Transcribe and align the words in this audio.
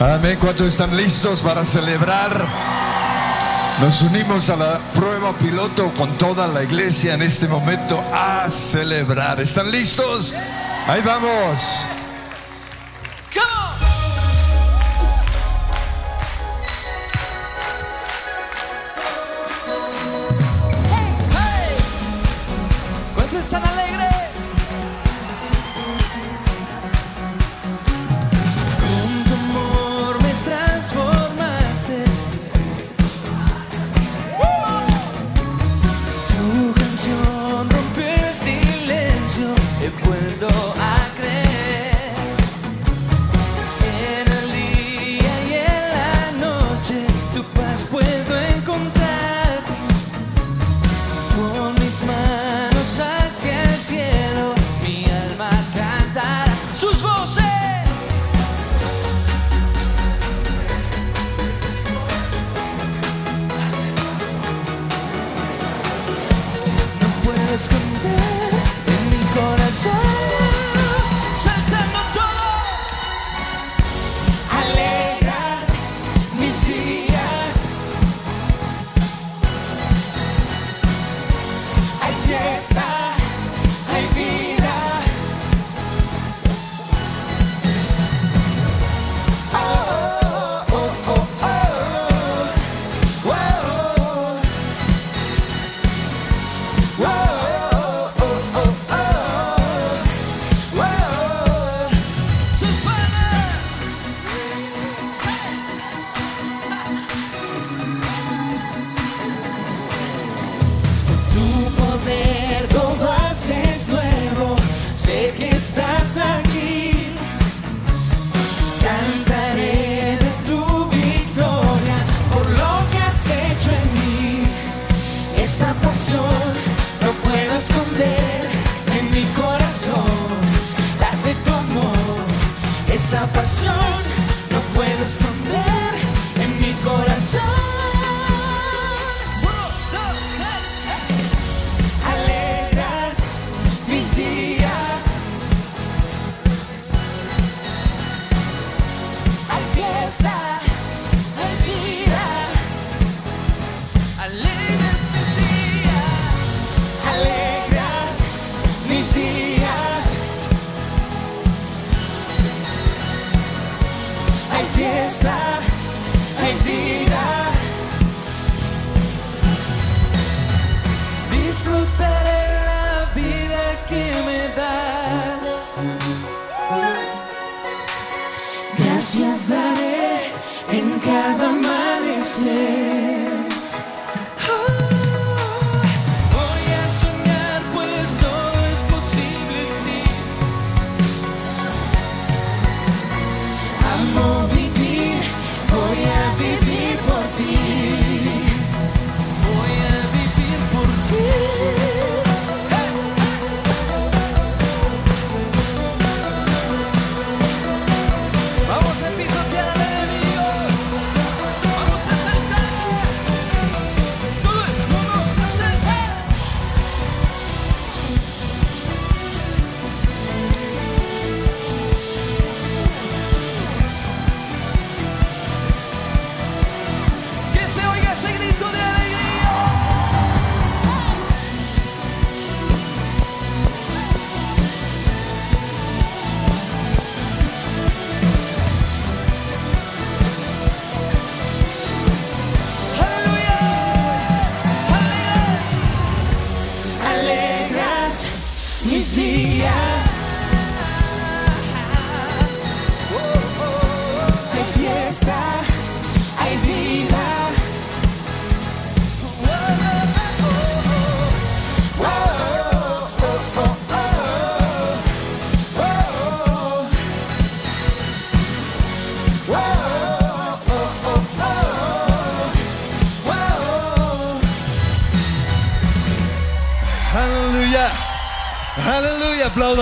Amén. 0.00 0.38
¿Cuántos 0.40 0.66
están 0.66 0.96
listos 0.96 1.40
para 1.40 1.64
celebrar? 1.64 2.46
Nos 3.80 4.02
unimos 4.02 4.50
a 4.50 4.56
la 4.56 4.78
prueba 4.92 5.32
piloto 5.38 5.92
con 5.94 6.18
toda 6.18 6.48
la 6.48 6.64
iglesia 6.64 7.14
en 7.14 7.22
este 7.22 7.46
momento 7.46 8.02
a 8.12 8.50
celebrar. 8.50 9.40
¿Están 9.40 9.70
listos? 9.70 10.34
Ahí 10.86 11.00
vamos. 11.00 11.86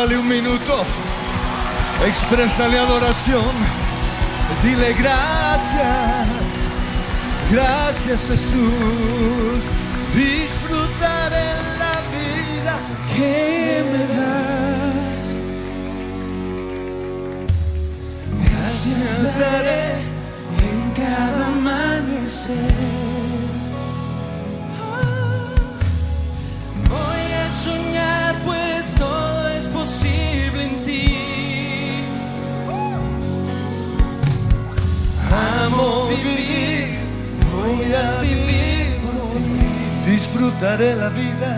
regálale 0.02 0.18
un 0.18 0.28
minuto. 0.28 0.84
Exprésale 2.06 2.78
adoración. 2.78 3.54
Dile 4.62 4.94
gracias. 4.94 6.28
Gracias 7.50 8.28
Jesús. 8.28 9.62
Disfrutaré 10.14 11.54
la 11.78 12.00
vida 12.16 12.74
que 13.14 13.84
me 13.92 14.04
das. 14.16 15.28
Gracias 18.50 19.38
daré 19.38 19.84
en 20.58 20.90
cada 20.96 21.46
amanecer. 21.46 23.11
Disfrutaré 40.12 40.94
la 40.94 41.08
vida. 41.08 41.52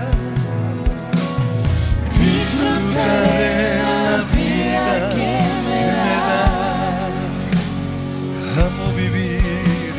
Disfrutaré 2.24 3.54
la 3.82 4.18
vida 4.36 4.94
que 5.16 5.32
me 5.66 5.82
das. 6.28 7.38
Amo 8.66 8.86
vivir. 9.02 9.92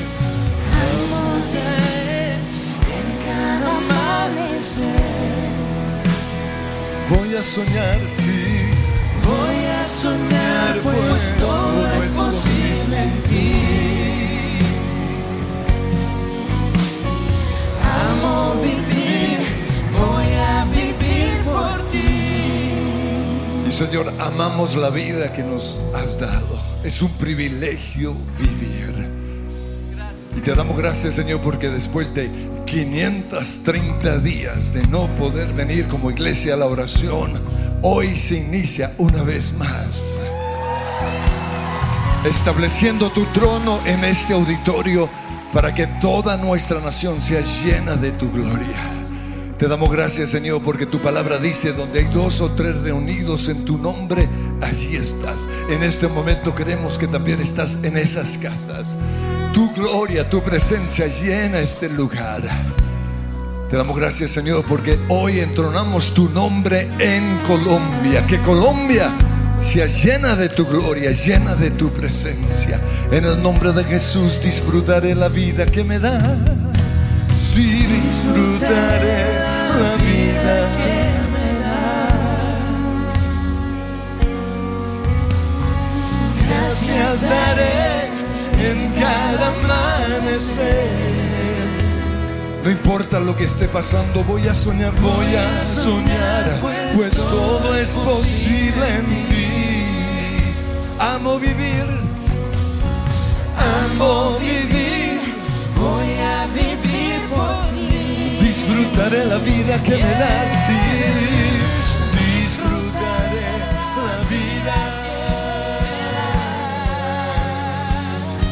En 2.97 3.07
cada 3.27 3.67
amanecer 3.81 4.95
Voy 7.09 7.29
a 7.35 7.43
soñar, 7.43 7.99
sí. 8.07 8.41
voy 9.29 9.59
a 9.79 9.83
soñar, 10.01 10.73
pues 10.81 11.21
todo 11.41 11.79
es 12.01 12.07
posible 12.21 12.97
en 13.03 13.15
ti. 13.23 13.34
Señor, 23.75 24.13
amamos 24.21 24.77
la 24.77 24.89
vida 24.89 25.33
que 25.33 25.43
nos 25.43 25.81
has 25.93 26.17
dado. 26.17 26.57
Es 26.85 27.01
un 27.01 27.11
privilegio 27.17 28.15
vivir. 28.39 29.11
Y 30.33 30.39
te 30.39 30.55
damos 30.55 30.77
gracias, 30.77 31.15
Señor, 31.15 31.41
porque 31.41 31.67
después 31.67 32.13
de 32.13 32.31
530 32.65 34.19
días 34.19 34.73
de 34.73 34.87
no 34.87 35.13
poder 35.17 35.53
venir 35.53 35.89
como 35.89 36.09
iglesia 36.09 36.53
a 36.53 36.57
la 36.57 36.67
oración, 36.67 37.33
hoy 37.81 38.15
se 38.15 38.37
inicia 38.37 38.93
una 38.97 39.23
vez 39.23 39.51
más. 39.51 40.21
Estableciendo 42.23 43.11
tu 43.11 43.25
trono 43.33 43.81
en 43.85 44.05
este 44.05 44.35
auditorio 44.35 45.09
para 45.51 45.75
que 45.75 45.85
toda 45.99 46.37
nuestra 46.37 46.79
nación 46.79 47.19
sea 47.19 47.41
llena 47.41 47.97
de 47.97 48.13
tu 48.13 48.31
gloria. 48.31 49.04
Te 49.57 49.69
damos 49.69 49.89
gracias, 49.89 50.31
Señor, 50.31 50.61
porque 50.63 50.85
tu 50.85 50.99
palabra 50.99 51.37
dice, 51.37 51.71
donde 51.71 51.99
hay 51.99 52.05
dos 52.07 52.41
o 52.41 52.49
tres 52.51 52.75
reunidos 52.81 53.47
en 53.47 53.63
tu 53.63 53.77
nombre, 53.77 54.27
allí 54.61 54.97
estás. 54.97 55.47
En 55.69 55.81
este 55.81 56.09
momento 56.09 56.53
queremos 56.53 56.99
que 56.99 57.07
también 57.07 57.39
estás 57.39 57.77
en 57.81 57.95
esas 57.95 58.37
casas. 58.37 58.97
Tu 59.53 59.71
gloria, 59.71 60.29
tu 60.29 60.41
presencia 60.43 61.07
llena 61.07 61.59
este 61.59 61.87
lugar. 61.87 62.41
Te 63.69 63.77
damos 63.77 63.95
gracias, 63.97 64.31
Señor, 64.31 64.65
porque 64.67 64.99
hoy 65.07 65.39
entronamos 65.39 66.13
tu 66.13 66.27
nombre 66.27 66.89
en 66.99 67.37
Colombia. 67.47 68.27
Que 68.27 68.41
Colombia 68.41 69.09
sea 69.59 69.85
llena 69.85 70.35
de 70.35 70.49
tu 70.49 70.65
gloria, 70.65 71.13
llena 71.13 71.55
de 71.55 71.71
tu 71.71 71.89
presencia. 71.91 72.81
En 73.09 73.23
el 73.23 73.41
nombre 73.41 73.71
de 73.71 73.85
Jesús 73.85 74.41
disfrutaré 74.43 75.15
la 75.15 75.29
vida 75.29 75.65
que 75.65 75.85
me 75.85 75.97
das. 75.97 76.37
Sí, 77.53 77.85
disfrutaré 77.85 79.44
la 79.79 79.95
vida. 79.95 80.35
Gracias 86.47 87.21
daré 87.21 88.09
en 88.69 88.91
cada 88.93 89.47
amanecer. 90.05 91.15
No 92.63 92.71
importa 92.71 93.19
lo 93.19 93.35
que 93.35 93.43
esté 93.43 93.67
pasando, 93.67 94.23
voy 94.23 94.47
a 94.47 94.53
soñar, 94.53 94.91
Voy 94.99 95.35
a 95.35 95.55
soñar, 95.55 96.59
pues 96.95 97.23
todo 97.23 97.75
es 97.75 97.91
posible 97.91 98.95
en 98.95 99.05
ti. 99.27 99.45
Amo 100.99 101.37
vivir. 101.37 101.85
Amo 103.57 104.37
vivir, 104.39 105.19
Voy 105.77 106.13
a 106.17 106.47
vivir. 106.53 106.84
Disfrutaré 108.55 109.25
la 109.25 109.37
vida 109.39 109.83
que 109.83 109.95
me 109.97 110.11
das. 110.21 110.65
Sí, 110.65 110.81
disfrutaré 112.39 113.51
la 113.75 114.15
vida. 114.31 114.77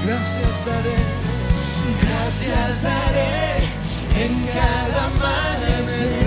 Gracias 0.06 0.66
daré. 0.66 0.98
Gracias 2.02 2.84
daré 2.84 3.44
en 4.24 4.34
cada 4.48 5.06
amanecer. 5.06 6.23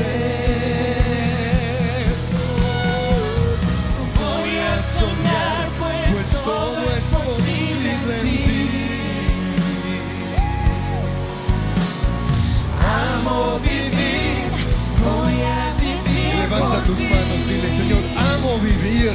Tus 16.87 17.01
manos, 17.01 17.47
dile 17.49 17.71
Señor, 17.71 18.01
amo 18.17 18.59
vivir, 18.59 19.13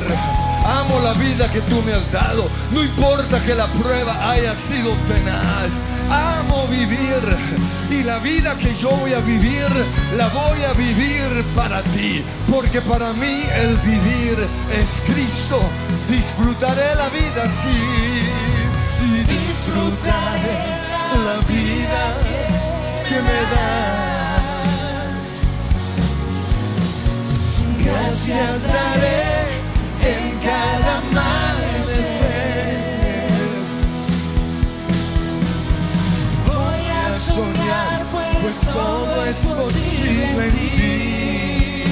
amo 0.66 1.00
la 1.00 1.14
vida 1.14 1.52
que 1.52 1.62
tú 1.62 1.82
me 1.84 1.94
has 1.94 2.12
dado, 2.12 2.48
no 2.72 2.84
importa 2.84 3.42
que 3.44 3.56
la 3.56 3.68
prueba 3.68 4.30
haya 4.30 4.56
sido 4.56 4.92
tenaz, 5.08 5.80
amo 6.10 6.68
vivir 6.68 7.22
y 7.90 8.04
la 8.04 8.20
vida 8.20 8.56
que 8.58 8.74
yo 8.76 8.92
voy 8.92 9.14
a 9.14 9.22
vivir, 9.22 9.70
la 10.18 10.28
voy 10.28 10.64
a 10.64 10.74
vivir 10.74 11.44
para 11.56 11.82
ti, 11.84 12.24
porque 12.50 12.82
para 12.82 13.14
mí 13.14 13.44
el 13.56 13.76
vivir 13.78 14.38
es 14.82 15.02
Cristo, 15.06 15.60
disfrutaré 16.10 16.96
la 16.96 17.10
vida, 17.10 17.48
sí, 17.48 17.70
y 19.04 19.22
Disfrutaré 19.24 20.60
la 21.26 21.38
vida 21.48 22.18
que 23.08 23.22
me 23.22 23.42
das. 23.52 24.01
Gracias 28.12 28.68
daré 28.68 29.48
en 30.04 30.40
cada 30.44 30.98
amanecer. 30.98 32.76
Voy 36.46 36.84
a 36.92 37.18
soñar, 37.18 38.06
pues 38.42 38.60
todo 38.68 39.26
es 39.26 39.48
posible 39.48 40.46
en 40.46 40.72
ti. 40.72 41.84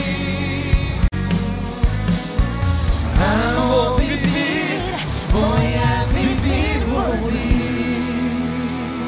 Amo 3.55 3.95
vivir, 3.95 4.91
Voy 5.31 5.73
a 5.73 6.03
vivir 6.13 6.83
por 6.93 7.15
ti. 7.29 8.03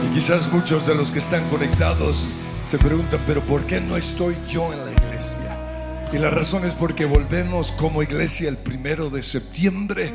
Y 0.05 0.13
quizás 0.13 0.49
muchos 0.53 0.87
de 0.87 0.95
los 0.95 1.11
que 1.11 1.19
están 1.19 1.43
conectados 1.49 2.25
se 2.65 2.77
preguntan, 2.77 3.19
pero 3.27 3.41
¿por 3.41 3.65
qué 3.65 3.81
no 3.81 3.97
estoy 3.97 4.37
yo 4.49 4.71
en 4.71 4.85
la 4.85 4.91
iglesia? 4.93 5.50
Y 6.13 6.17
la 6.17 6.29
razón 6.29 6.65
es 6.65 6.73
porque 6.73 7.05
volvemos 7.05 7.71
como 7.71 8.03
iglesia 8.03 8.49
el 8.49 8.57
primero 8.57 9.09
de 9.09 9.21
septiembre, 9.21 10.11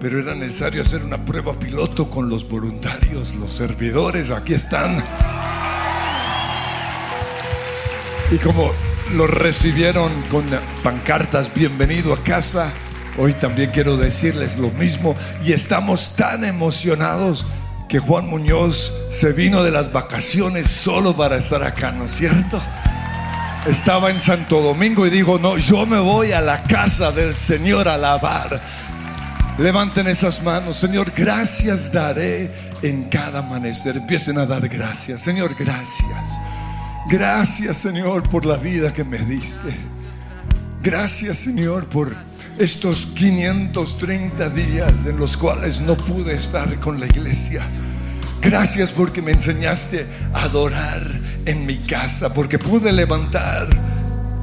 pero 0.00 0.20
era 0.20 0.36
necesario 0.36 0.82
hacer 0.82 1.02
una 1.02 1.24
prueba 1.24 1.58
piloto 1.58 2.08
con 2.08 2.28
los 2.28 2.48
voluntarios, 2.48 3.34
los 3.34 3.52
servidores, 3.52 4.30
aquí 4.30 4.54
están. 4.54 5.02
Y 8.30 8.38
como 8.38 8.70
los 9.16 9.28
recibieron 9.28 10.12
con 10.30 10.44
pancartas, 10.84 11.52
bienvenido 11.52 12.12
a 12.12 12.22
casa, 12.22 12.72
hoy 13.18 13.32
también 13.34 13.72
quiero 13.72 13.96
decirles 13.96 14.58
lo 14.58 14.70
mismo 14.70 15.16
y 15.44 15.52
estamos 15.52 16.14
tan 16.14 16.44
emocionados 16.44 17.46
que 17.88 17.98
Juan 17.98 18.28
Muñoz 18.28 18.94
se 19.10 19.32
vino 19.32 19.64
de 19.64 19.72
las 19.72 19.92
vacaciones 19.92 20.70
solo 20.70 21.16
para 21.16 21.36
estar 21.36 21.64
acá, 21.64 21.90
¿no 21.90 22.04
es 22.04 22.12
cierto? 22.12 22.62
Estaba 23.66 24.10
en 24.10 24.18
Santo 24.18 24.60
Domingo 24.60 25.06
y 25.06 25.10
dijo, 25.10 25.38
no, 25.38 25.56
yo 25.56 25.86
me 25.86 26.00
voy 26.00 26.32
a 26.32 26.40
la 26.40 26.64
casa 26.64 27.12
del 27.12 27.32
Señor 27.32 27.86
a 27.86 27.94
alabar. 27.94 28.60
Levanten 29.56 30.08
esas 30.08 30.42
manos, 30.42 30.78
Señor, 30.78 31.12
gracias 31.16 31.92
daré 31.92 32.50
en 32.82 33.04
cada 33.04 33.38
amanecer. 33.38 33.98
Empiecen 33.98 34.38
a 34.38 34.46
dar 34.46 34.68
gracias, 34.68 35.22
Señor, 35.22 35.54
gracias. 35.56 36.40
Gracias, 37.08 37.76
Señor, 37.76 38.28
por 38.28 38.44
la 38.46 38.56
vida 38.56 38.92
que 38.92 39.04
me 39.04 39.18
diste. 39.18 39.76
Gracias, 40.82 41.38
Señor, 41.38 41.86
por 41.86 42.16
estos 42.58 43.06
530 43.14 44.48
días 44.50 45.06
en 45.06 45.18
los 45.18 45.36
cuales 45.36 45.80
no 45.80 45.96
pude 45.96 46.34
estar 46.34 46.80
con 46.80 46.98
la 46.98 47.06
iglesia. 47.06 47.62
Gracias 48.40 48.90
porque 48.90 49.22
me 49.22 49.30
enseñaste 49.30 50.04
a 50.34 50.42
adorar 50.42 51.00
en 51.46 51.66
mi 51.66 51.78
casa, 51.78 52.32
porque 52.32 52.58
pude 52.58 52.92
levantar 52.92 53.68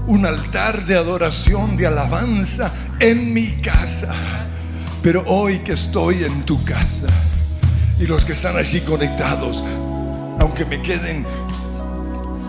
un 0.07 0.25
altar 0.25 0.85
de 0.85 0.95
adoración, 0.95 1.77
de 1.77 1.87
alabanza 1.87 2.71
en 2.99 3.33
mi 3.33 3.61
casa. 3.61 4.13
Pero 5.01 5.23
hoy 5.27 5.59
que 5.59 5.73
estoy 5.73 6.23
en 6.23 6.45
tu 6.45 6.63
casa 6.63 7.07
y 7.99 8.07
los 8.07 8.25
que 8.25 8.33
están 8.33 8.57
allí 8.57 8.81
conectados, 8.81 9.63
aunque 10.39 10.65
me 10.65 10.81
queden 10.81 11.25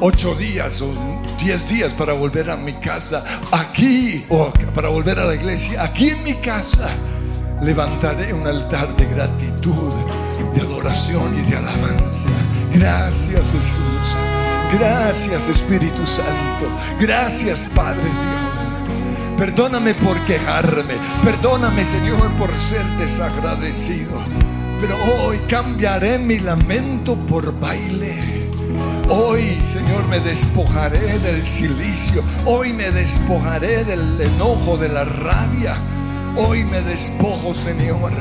ocho 0.00 0.34
días 0.34 0.80
o 0.80 0.92
diez 1.38 1.68
días 1.68 1.92
para 1.92 2.12
volver 2.14 2.50
a 2.50 2.56
mi 2.56 2.72
casa, 2.74 3.24
aquí 3.52 4.24
o 4.28 4.50
para 4.74 4.88
volver 4.88 5.18
a 5.18 5.24
la 5.26 5.34
iglesia, 5.34 5.84
aquí 5.84 6.08
en 6.08 6.24
mi 6.24 6.34
casa, 6.34 6.88
levantaré 7.62 8.32
un 8.32 8.46
altar 8.46 8.96
de 8.96 9.06
gratitud, 9.06 9.92
de 10.54 10.60
adoración 10.60 11.38
y 11.38 11.50
de 11.50 11.56
alabanza. 11.56 12.30
Gracias 12.72 13.52
Jesús, 13.52 14.16
gracias 14.72 15.48
Espíritu 15.48 16.06
Santo, 16.06 16.66
gracias 16.98 17.68
Padre 17.74 18.02
Dios. 18.02 19.38
Perdóname 19.38 19.94
por 19.94 20.18
quejarme, 20.26 20.94
perdóname 21.24 21.84
Señor 21.84 22.30
por 22.32 22.54
ser 22.54 22.84
desagradecido, 22.98 24.20
pero 24.80 24.94
hoy 25.24 25.38
cambiaré 25.48 26.18
mi 26.18 26.38
lamento 26.38 27.16
por 27.16 27.58
baile. 27.58 28.40
Hoy, 29.08 29.58
Señor, 29.64 30.06
me 30.06 30.20
despojaré 30.20 31.18
del 31.18 31.42
silicio. 31.42 32.22
Hoy 32.46 32.72
me 32.72 32.92
despojaré 32.92 33.82
del 33.82 34.20
enojo, 34.20 34.76
de 34.76 34.88
la 34.88 35.04
rabia. 35.04 35.76
Hoy 36.36 36.64
me 36.64 36.80
despojo, 36.82 37.52
Señor, 37.52 38.12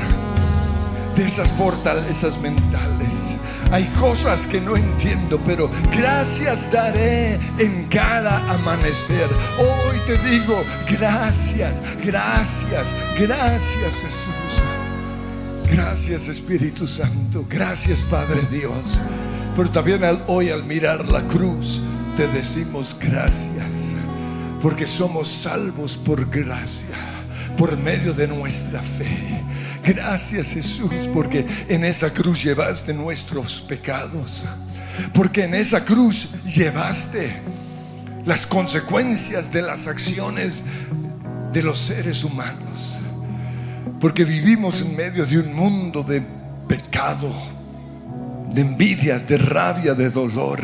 de 1.15 1.25
esas 1.25 1.51
fortalezas 1.53 2.39
mentales. 2.39 3.37
Hay 3.71 3.85
cosas 3.99 4.47
que 4.47 4.59
no 4.59 4.75
entiendo, 4.75 5.39
pero 5.45 5.69
gracias 5.95 6.71
daré 6.71 7.39
en 7.59 7.85
cada 7.87 8.37
amanecer. 8.51 9.29
Hoy 9.59 9.99
te 10.07 10.17
digo, 10.29 10.63
gracias, 10.89 11.81
gracias, 12.03 12.87
gracias 13.17 13.95
Jesús. 13.95 14.63
Gracias 15.71 16.27
Espíritu 16.27 16.87
Santo, 16.87 17.45
gracias 17.47 17.99
Padre 18.09 18.41
Dios. 18.49 18.99
Pero 19.55 19.69
también 19.69 20.01
hoy 20.27 20.49
al 20.49 20.63
mirar 20.63 21.07
la 21.07 21.21
cruz 21.27 21.81
te 22.15 22.27
decimos 22.27 22.97
gracias, 22.99 23.67
porque 24.61 24.87
somos 24.87 25.27
salvos 25.27 25.95
por 25.95 26.29
gracia, 26.29 26.95
por 27.55 27.77
medio 27.77 28.13
de 28.13 28.27
nuestra 28.27 28.81
fe. 28.81 29.43
Gracias 29.83 30.53
Jesús, 30.53 30.91
porque 31.13 31.45
en 31.67 31.83
esa 31.83 32.11
cruz 32.11 32.43
llevaste 32.43 32.93
nuestros 32.93 33.61
pecados, 33.61 34.43
porque 35.13 35.45
en 35.45 35.55
esa 35.55 35.83
cruz 35.83 36.29
llevaste 36.45 37.41
las 38.25 38.45
consecuencias 38.45 39.51
de 39.51 39.61
las 39.61 39.87
acciones 39.87 40.63
de 41.53 41.63
los 41.63 41.79
seres 41.79 42.23
humanos, 42.23 42.99
porque 43.99 44.25
vivimos 44.25 44.81
en 44.81 44.95
medio 44.95 45.25
de 45.25 45.39
un 45.39 45.53
mundo 45.53 46.03
de 46.03 46.21
pecado 46.67 47.33
de 48.51 48.61
envidias, 48.61 49.27
de 49.27 49.37
rabia, 49.37 49.93
de 49.93 50.09
dolor. 50.09 50.59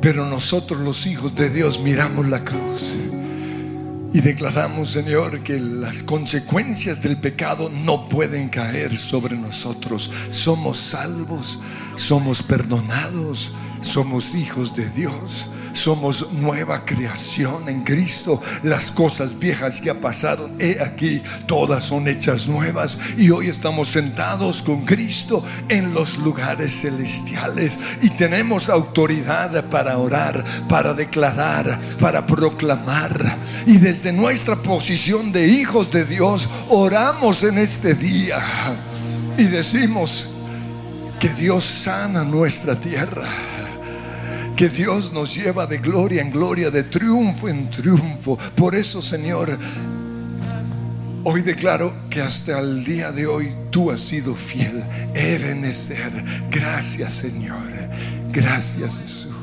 Pero 0.00 0.26
nosotros 0.26 0.80
los 0.80 1.06
hijos 1.06 1.34
de 1.34 1.50
Dios 1.50 1.80
miramos 1.80 2.26
la 2.28 2.44
cruz 2.44 2.94
y 4.12 4.20
declaramos, 4.20 4.90
Señor, 4.90 5.42
que 5.42 5.58
las 5.60 6.02
consecuencias 6.02 7.02
del 7.02 7.16
pecado 7.16 7.70
no 7.70 8.08
pueden 8.08 8.48
caer 8.48 8.96
sobre 8.96 9.36
nosotros. 9.36 10.10
Somos 10.30 10.78
salvos, 10.78 11.58
somos 11.94 12.42
perdonados, 12.42 13.52
somos 13.80 14.34
hijos 14.34 14.74
de 14.74 14.88
Dios 14.90 15.46
somos 15.78 16.32
nueva 16.32 16.84
creación 16.84 17.68
en 17.68 17.84
Cristo. 17.84 18.42
Las 18.62 18.90
cosas 18.90 19.38
viejas 19.38 19.80
ya 19.80 19.94
pasaron. 19.94 20.56
He 20.58 20.80
aquí, 20.82 21.22
todas 21.46 21.84
son 21.84 22.08
hechas 22.08 22.46
nuevas. 22.46 22.98
Y 23.16 23.30
hoy 23.30 23.48
estamos 23.48 23.88
sentados 23.88 24.62
con 24.62 24.84
Cristo 24.84 25.44
en 25.68 25.94
los 25.94 26.18
lugares 26.18 26.82
celestiales. 26.82 27.78
Y 28.02 28.10
tenemos 28.10 28.68
autoridad 28.68 29.68
para 29.70 29.98
orar, 29.98 30.44
para 30.68 30.92
declarar, 30.94 31.78
para 32.00 32.26
proclamar. 32.26 33.38
Y 33.66 33.78
desde 33.78 34.12
nuestra 34.12 34.56
posición 34.56 35.32
de 35.32 35.46
hijos 35.46 35.90
de 35.92 36.04
Dios, 36.04 36.48
oramos 36.68 37.44
en 37.44 37.58
este 37.58 37.94
día. 37.94 38.42
Y 39.38 39.44
decimos 39.44 40.28
que 41.20 41.28
Dios 41.28 41.64
sana 41.64 42.24
nuestra 42.24 42.78
tierra 42.78 43.57
que 44.58 44.68
Dios 44.68 45.12
nos 45.12 45.36
lleva 45.36 45.68
de 45.68 45.78
gloria 45.78 46.20
en 46.20 46.32
gloria, 46.32 46.68
de 46.68 46.82
triunfo 46.82 47.48
en 47.48 47.70
triunfo. 47.70 48.36
Por 48.56 48.74
eso, 48.74 49.00
Señor, 49.00 49.56
hoy 51.22 51.42
declaro 51.42 51.94
que 52.10 52.20
hasta 52.20 52.58
el 52.58 52.82
día 52.84 53.12
de 53.12 53.28
hoy 53.28 53.54
tú 53.70 53.92
has 53.92 54.00
sido 54.00 54.34
fiel. 54.34 54.82
Ebenezer. 55.14 56.10
Gracias, 56.50 57.14
Señor. 57.14 57.62
Gracias, 58.32 58.98
Jesús. 58.98 59.37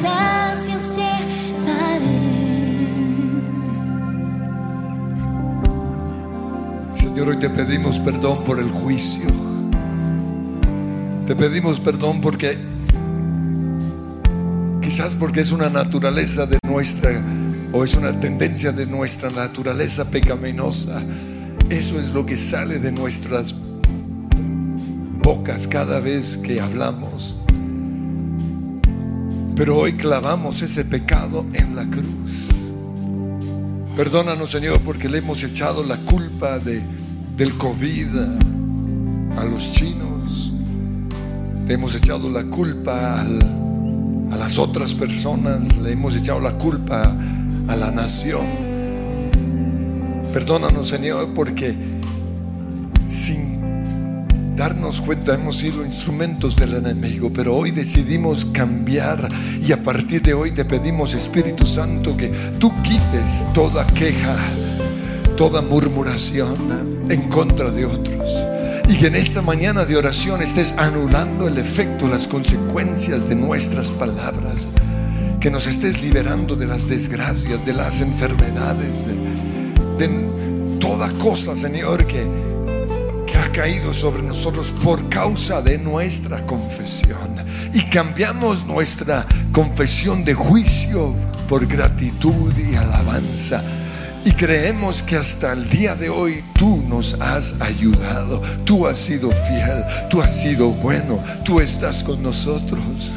Gracias. 0.00 0.82
Señor, 6.94 7.28
hoy 7.28 7.38
te 7.38 7.50
pedimos 7.50 7.98
perdón 8.00 8.36
por 8.44 8.58
el 8.58 8.70
juicio. 8.70 9.26
Te 11.26 11.34
pedimos 11.34 11.80
perdón 11.80 12.20
porque 12.20 12.58
quizás 14.80 15.16
porque 15.16 15.40
es 15.40 15.50
una 15.50 15.68
naturaleza 15.68 16.46
de 16.46 16.58
nuestra 16.62 17.10
o 17.72 17.84
es 17.84 17.94
una 17.94 18.18
tendencia 18.20 18.70
de 18.72 18.86
nuestra 18.86 19.30
naturaleza 19.30 20.04
pecaminosa. 20.10 21.02
Eso 21.68 21.98
es 21.98 22.12
lo 22.12 22.24
que 22.24 22.36
sale 22.36 22.78
de 22.78 22.92
nuestras 22.92 23.54
bocas 25.22 25.66
cada 25.66 26.00
vez 26.00 26.36
que 26.36 26.60
hablamos. 26.60 27.36
Pero 29.56 29.78
hoy 29.78 29.94
clavamos 29.94 30.60
ese 30.60 30.84
pecado 30.84 31.46
en 31.54 31.74
la 31.74 31.84
cruz. 31.86 32.04
Perdónanos, 33.96 34.50
Señor, 34.50 34.80
porque 34.82 35.08
le 35.08 35.18
hemos 35.18 35.42
echado 35.42 35.82
la 35.82 35.96
culpa 35.96 36.58
de, 36.58 36.82
del 37.38 37.56
COVID 37.56 38.08
a 39.38 39.44
los 39.46 39.72
chinos. 39.72 40.52
Le 41.66 41.72
hemos 41.72 41.94
echado 41.94 42.28
la 42.28 42.44
culpa 42.44 43.22
a 43.22 44.36
las 44.36 44.58
otras 44.58 44.92
personas. 44.92 45.74
Le 45.78 45.92
hemos 45.92 46.14
echado 46.14 46.38
la 46.38 46.52
culpa 46.58 47.16
a 47.66 47.76
la 47.76 47.90
nación. 47.90 48.44
Perdónanos, 50.34 50.86
Señor, 50.86 51.32
porque 51.34 51.74
sin 53.08 53.55
darnos 54.56 55.02
cuenta 55.02 55.34
hemos 55.34 55.58
sido 55.58 55.84
instrumentos 55.84 56.56
del 56.56 56.74
enemigo, 56.74 57.30
pero 57.32 57.54
hoy 57.54 57.70
decidimos 57.70 58.46
cambiar 58.46 59.28
y 59.60 59.70
a 59.70 59.82
partir 59.82 60.22
de 60.22 60.32
hoy 60.32 60.52
te 60.52 60.64
pedimos, 60.64 61.14
Espíritu 61.14 61.66
Santo, 61.66 62.16
que 62.16 62.28
tú 62.58 62.72
quites 62.82 63.46
toda 63.52 63.86
queja, 63.86 64.36
toda 65.36 65.60
murmuración 65.60 67.06
en 67.10 67.28
contra 67.28 67.70
de 67.70 67.84
otros. 67.84 68.28
Y 68.88 68.96
que 68.96 69.08
en 69.08 69.16
esta 69.16 69.42
mañana 69.42 69.84
de 69.84 69.96
oración 69.96 70.40
estés 70.40 70.72
anulando 70.78 71.48
el 71.48 71.58
efecto, 71.58 72.08
las 72.08 72.26
consecuencias 72.26 73.28
de 73.28 73.34
nuestras 73.34 73.90
palabras. 73.90 74.68
Que 75.40 75.50
nos 75.50 75.66
estés 75.66 76.02
liberando 76.02 76.56
de 76.56 76.66
las 76.66 76.88
desgracias, 76.88 77.66
de 77.66 77.74
las 77.74 78.00
enfermedades, 78.00 79.06
de, 79.06 80.06
de 80.06 80.78
toda 80.78 81.10
cosa, 81.18 81.54
Señor, 81.54 82.06
que, 82.06 82.55
ha 83.36 83.52
caído 83.52 83.92
sobre 83.92 84.22
nosotros 84.22 84.72
por 84.82 85.08
causa 85.08 85.62
de 85.62 85.78
nuestra 85.78 86.44
confesión. 86.46 87.44
Y 87.72 87.82
cambiamos 87.84 88.64
nuestra 88.64 89.26
confesión 89.52 90.24
de 90.24 90.34
juicio 90.34 91.14
por 91.48 91.66
gratitud 91.66 92.52
y 92.56 92.74
alabanza. 92.74 93.62
Y 94.24 94.32
creemos 94.32 95.02
que 95.02 95.16
hasta 95.16 95.52
el 95.52 95.68
día 95.68 95.94
de 95.94 96.10
hoy 96.10 96.42
tú 96.58 96.82
nos 96.88 97.14
has 97.20 97.54
ayudado, 97.60 98.42
tú 98.64 98.86
has 98.86 98.98
sido 98.98 99.30
fiel, 99.30 99.84
tú 100.10 100.20
has 100.20 100.40
sido 100.40 100.70
bueno, 100.70 101.22
tú 101.44 101.60
estás 101.60 102.02
con 102.02 102.22
nosotros. 102.22 103.12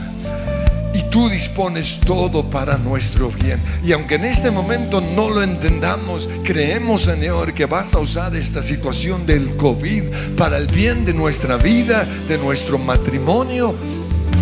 Tú 1.10 1.28
dispones 1.28 2.00
todo 2.06 2.50
para 2.50 2.78
nuestro 2.78 3.30
bien. 3.32 3.60
Y 3.84 3.92
aunque 3.94 4.16
en 4.16 4.26
este 4.26 4.52
momento 4.52 5.02
no 5.02 5.30
lo 5.30 5.42
entendamos, 5.42 6.30
creemos, 6.44 7.02
Señor, 7.02 7.54
que 7.54 7.66
vas 7.66 7.96
a 7.96 8.00
usar 8.00 8.36
esta 8.36 8.62
situación 8.62 9.26
del 9.26 9.56
COVID 9.58 10.04
para 10.38 10.58
el 10.58 10.68
bien 10.68 11.06
de 11.06 11.14
nuestra 11.14 11.58
vida, 11.58 12.06
de 12.28 12.38
nuestro 12.38 12.78
matrimonio, 12.78 13.76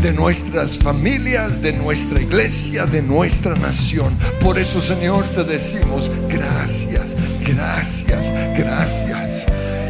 de 0.02 0.14
nuestras 0.14 0.78
familias, 0.78 1.62
de 1.62 1.74
nuestra 1.74 2.22
iglesia, 2.22 2.86
de 2.86 3.02
nuestra 3.02 3.56
nación. 3.56 4.18
Por 4.42 4.60
eso, 4.60 4.82
Señor, 4.82 5.26
te 5.36 5.44
decimos 5.46 6.12
gracias, 6.28 7.16
gracias, 7.46 8.32
gracias. 8.58 9.46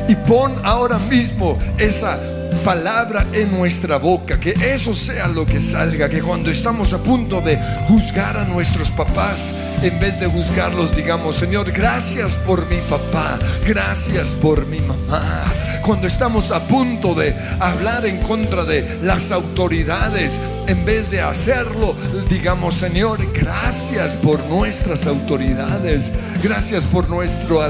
Y 0.08 0.16
pon 0.16 0.54
ahora 0.64 1.00
mismo 1.00 1.58
esa 1.78 2.20
palabra 2.64 3.26
en 3.34 3.52
nuestra 3.52 3.98
boca, 3.98 4.40
que 4.40 4.52
eso 4.52 4.94
sea 4.94 5.28
lo 5.28 5.46
que 5.46 5.62
salga, 5.62 6.10
que 6.10 6.22
cuando 6.22 6.52
estamos 6.52 6.94
a 6.94 7.00
punto 7.00 7.42
de 7.42 7.58
juzgar 7.88 8.38
a 8.38 8.46
nuestros 8.46 8.92
papás, 8.92 9.54
en 9.82 10.00
vez 10.00 10.20
de 10.20 10.28
juzgarlos, 10.28 10.96
digamos, 10.96 11.36
Señor, 11.36 11.72
gracias 11.72 12.36
por 12.46 12.68
mi 12.70 12.78
papá, 12.90 13.40
gracias 13.66 14.36
por 14.36 14.66
mi 14.68 14.80
mamá. 14.80 15.44
Cuando 15.88 16.06
estamos 16.06 16.52
a 16.52 16.60
punto 16.68 17.16
de 17.16 17.34
hablar 17.62 18.06
en 18.06 18.22
contra 18.22 18.66
de 18.66 19.00
las 19.02 19.32
autoridades, 19.32 20.38
en 20.68 20.84
vez 20.84 21.12
de 21.12 21.22
hacerlo, 21.22 21.96
digamos, 22.30 22.76
Señor, 22.76 23.20
gracias 23.32 24.16
por 24.16 24.44
nuestras 24.48 25.08
autoridades, 25.08 26.12
gracias 26.44 26.84
por 26.84 27.08
nuestro 27.08 27.62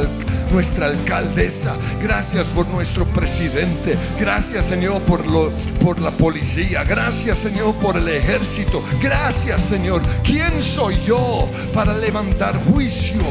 nuestra 0.52 0.88
alcaldesa, 0.88 1.76
gracias 2.02 2.48
por 2.48 2.68
nuestro 2.70 3.06
presidente, 3.06 3.96
gracias 4.20 4.66
Señor 4.66 5.00
por, 5.04 5.28
lo, 5.28 5.52
por 5.80 6.00
la 6.00 6.10
policía, 6.10 6.84
gracias 6.84 7.38
Señor 7.38 7.76
por 7.76 7.98
el 7.98 8.08
ejército, 8.08 8.84
gracias 9.00 9.62
Señor. 9.62 10.02
¿Quién 10.24 10.60
soy 10.60 11.00
yo 11.06 11.48
para 11.72 11.96
levantar 11.96 12.60
juicio 12.72 13.22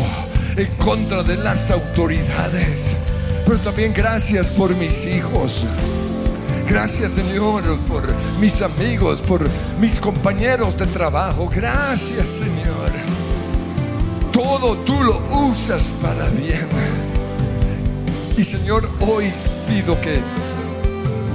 en 0.56 0.68
contra 0.76 1.24
de 1.24 1.38
las 1.38 1.72
autoridades? 1.72 2.94
Pero 3.46 3.58
también 3.60 3.94
gracias 3.94 4.50
por 4.50 4.74
mis 4.74 5.06
hijos. 5.06 5.64
Gracias 6.68 7.12
Señor 7.12 7.62
por 7.88 8.02
mis 8.40 8.60
amigos, 8.60 9.20
por 9.20 9.40
mis 9.80 10.00
compañeros 10.00 10.76
de 10.76 10.86
trabajo. 10.86 11.48
Gracias 11.54 12.28
Señor. 12.28 12.90
Todo 14.32 14.76
tú 14.78 15.00
lo 15.04 15.22
usas 15.46 15.92
para 16.02 16.28
bien. 16.30 16.66
Y 18.36 18.42
Señor, 18.42 18.90
hoy 19.00 19.32
pido 19.68 19.98
que 20.00 20.20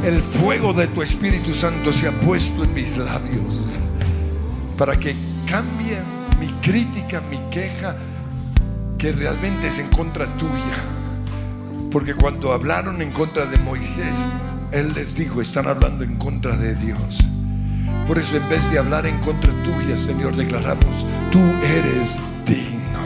el 0.05 0.19
fuego 0.19 0.73
de 0.73 0.87
tu 0.87 1.01
Espíritu 1.01 1.53
Santo 1.53 1.93
se 1.93 2.09
ha 2.09 2.11
puesto 2.11 2.65
en 2.65 2.73
mis 2.73 2.97
labios 2.97 3.63
para 4.77 4.97
que 4.97 5.15
cambie 5.47 5.97
mi 6.39 6.47
crítica, 6.61 7.21
mi 7.29 7.37
queja, 7.49 7.95
que 8.97 9.13
realmente 9.13 9.69
es 9.69 9.79
en 9.79 9.87
contra 9.87 10.25
tuya. 10.37 11.00
Porque 11.91 12.15
cuando 12.15 12.53
hablaron 12.53 13.01
en 13.01 13.11
contra 13.11 13.45
de 13.45 13.57
Moisés, 13.59 14.25
Él 14.71 14.93
les 14.93 15.15
dijo, 15.15 15.41
están 15.41 15.67
hablando 15.67 16.03
en 16.03 16.17
contra 16.17 16.55
de 16.55 16.73
Dios. 16.73 17.19
Por 18.07 18.17
eso 18.17 18.37
en 18.37 18.49
vez 18.49 18.71
de 18.71 18.79
hablar 18.79 19.05
en 19.05 19.19
contra 19.19 19.51
tuya, 19.63 19.97
Señor, 19.97 20.35
declaramos, 20.35 21.05
tú 21.31 21.39
eres 21.39 22.19
digno, 22.45 22.99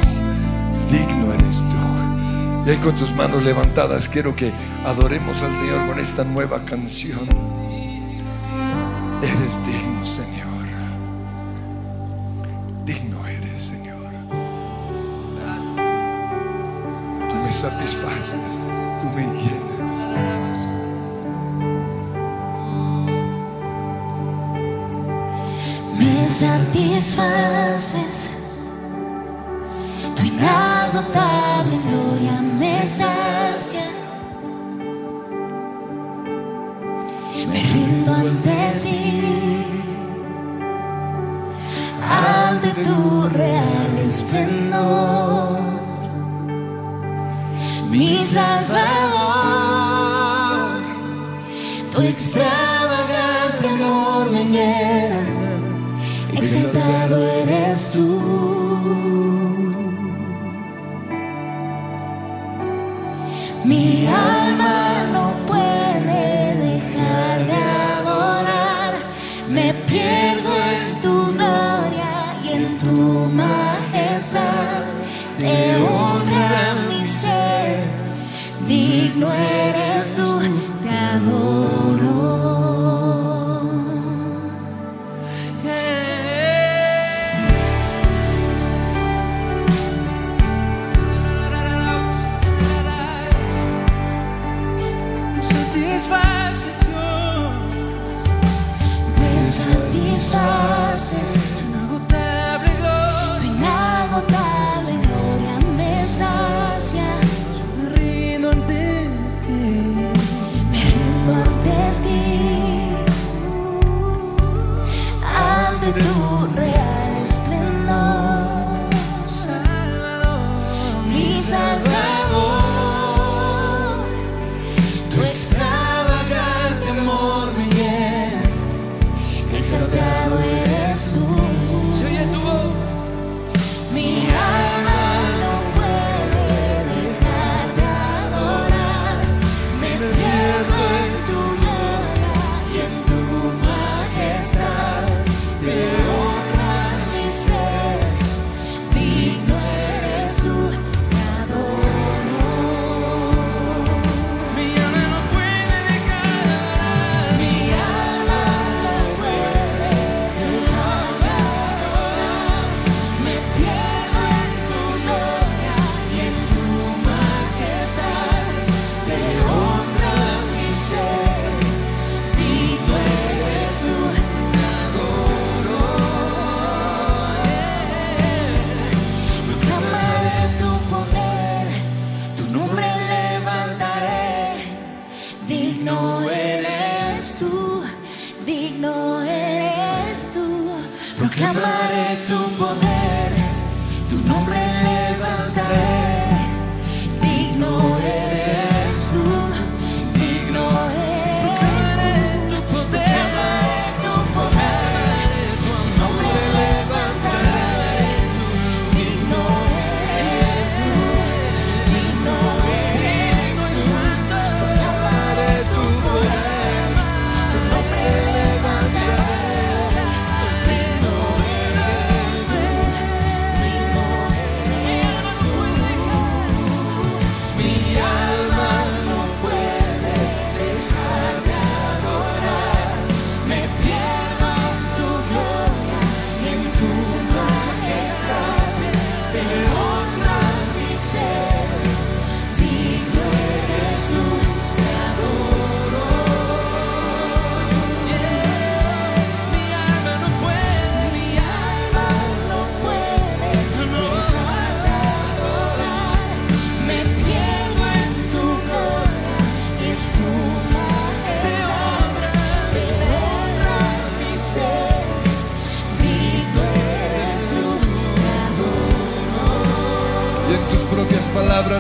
digno 0.90 1.34
eres 1.34 1.64
tú. 1.64 2.66
Y 2.66 2.70
ahí 2.72 2.78
con 2.78 2.96
tus 2.96 3.14
manos 3.14 3.44
levantadas 3.44 4.10
quiero 4.10 4.36
que 4.36 4.52
adoremos 4.86 5.44
al 5.44 5.56
Señor 5.56 5.86
con 5.88 6.00
esta 6.00 6.24
nueva 6.24 6.66
canción. 6.66 7.28
Eres 9.22 9.60
digno, 9.66 10.06
Señor. 10.06 10.46
Digno 12.86 13.28
eres, 13.28 13.62
Señor. 13.62 13.98
Tú 17.30 17.36
me 17.36 17.52
satisfaces, 17.52 18.40
tú 19.06 19.12
me 19.16 19.24
llenas. 19.24 20.58
Me 25.98 26.28
satisfaces, 26.28 28.25
extravagante 52.36 53.68
amor 53.70 54.32
me 54.32 54.44
llena, 54.44 55.22
exaltado 56.34 57.28
eres 57.28 57.92
tú. 57.92 58.65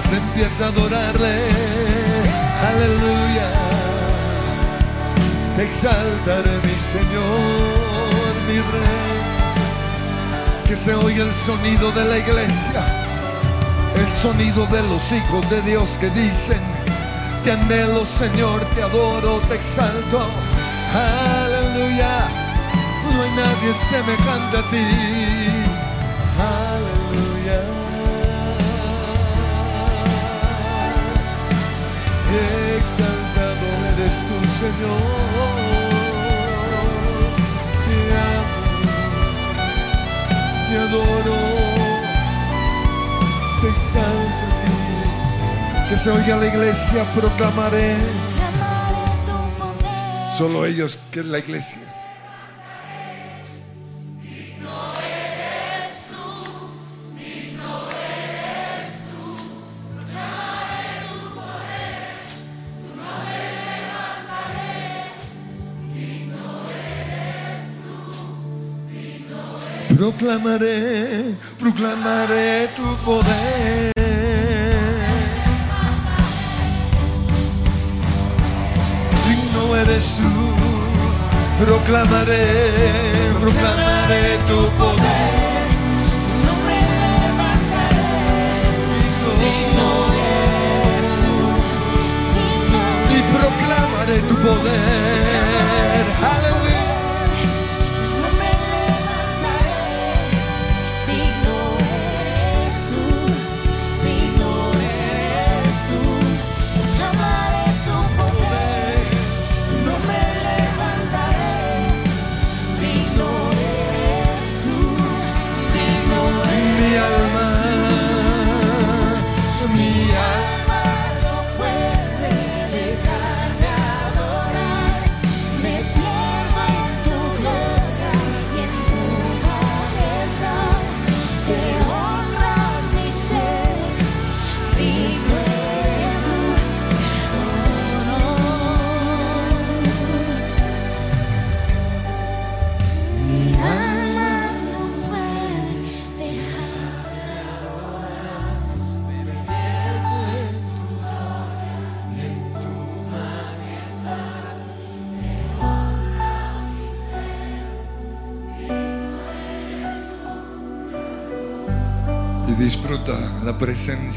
empieza 0.03 0.65
a 0.65 0.67
adorarle. 0.67 1.35
Aleluya. 2.67 3.47
Te 5.55 5.63
exaltaré, 5.63 6.59
mi 6.65 6.77
Señor, 6.77 8.33
mi 8.47 8.55
Rey. 8.55 9.25
Que 10.67 10.75
se 10.75 10.93
oye 10.95 11.21
el 11.21 11.31
sonido 11.31 11.91
de 11.93 12.03
la 12.03 12.17
iglesia, 12.17 12.83
el 13.95 14.11
sonido 14.11 14.65
de 14.65 14.81
los 14.83 15.11
hijos 15.13 15.49
de 15.49 15.61
Dios 15.61 15.97
que 15.97 16.09
dicen, 16.09 16.59
te 17.43 17.53
anhelo, 17.53 18.05
Señor, 18.05 18.65
te 18.75 18.83
adoro, 18.83 19.39
te 19.47 19.55
exalto. 19.55 20.27
Aleluya. 20.93 22.27
No 23.13 23.21
hay 23.21 23.31
nadie 23.31 23.73
semejante 23.73 24.57
a 24.57 24.69
ti. 24.71 25.64
exaltado 32.77 33.65
eres 33.93 34.15
tu 34.27 34.37
Señor. 34.61 35.01
Te 37.85 37.97
amo, 38.33 38.61
te 40.67 40.75
adoro, 40.79 41.39
te 43.61 43.67
exalto 43.69 44.45
ti. 44.61 45.89
Que 45.89 45.95
se 45.97 46.09
oiga 46.11 46.37
la 46.37 46.47
iglesia, 46.47 47.03
proclamaré. 47.15 47.95
Solo 50.31 50.65
ellos 50.65 50.99
que 51.11 51.21
es 51.21 51.25
la 51.25 51.39
iglesia. 51.39 51.84
Proclamare, 70.25 71.37
proclamare, 71.59 72.69
tu. 72.73 72.94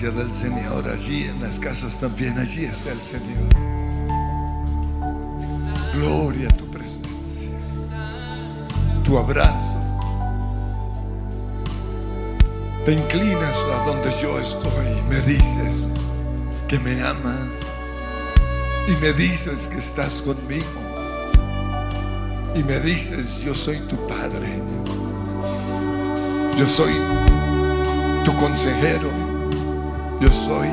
Del 0.06 0.32
Señor 0.32 0.88
allí 0.88 1.24
en 1.24 1.42
las 1.42 1.58
casas 1.58 1.98
también. 1.98 2.38
Allí 2.38 2.64
está 2.64 2.92
el 2.92 3.02
Señor. 3.02 3.48
Gloria 5.92 6.48
a 6.48 6.56
tu 6.56 6.70
presencia. 6.70 7.50
Tu 9.02 9.18
abrazo. 9.18 9.76
Te 12.84 12.92
inclinas 12.92 13.66
a 13.74 13.86
donde 13.86 14.10
yo 14.22 14.38
estoy 14.38 15.02
me 15.08 15.20
dices 15.22 15.92
que 16.68 16.78
me 16.78 17.02
amas. 17.02 17.50
Y 18.86 18.92
me 19.02 19.12
dices 19.12 19.68
que 19.68 19.78
estás 19.78 20.22
conmigo. 20.22 20.64
Y 22.54 22.62
me 22.62 22.78
dices, 22.80 23.42
yo 23.42 23.54
soy 23.54 23.78
tu 23.80 23.96
Padre. 24.06 24.62
Yo 26.56 26.66
soy 26.66 26.94
tu 28.24 28.34
consejero. 28.36 29.17
Yo 30.20 30.32
soy 30.32 30.68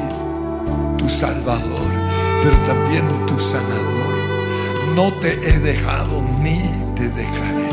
tu 0.97 1.07
salvador, 1.07 1.91
pero 2.43 2.57
también 2.65 3.05
tu 3.27 3.39
sanador. 3.39 4.15
No 4.95 5.13
te 5.19 5.33
he 5.33 5.59
dejado 5.59 6.23
ni 6.41 6.57
te 6.95 7.09
dejaré. 7.09 7.69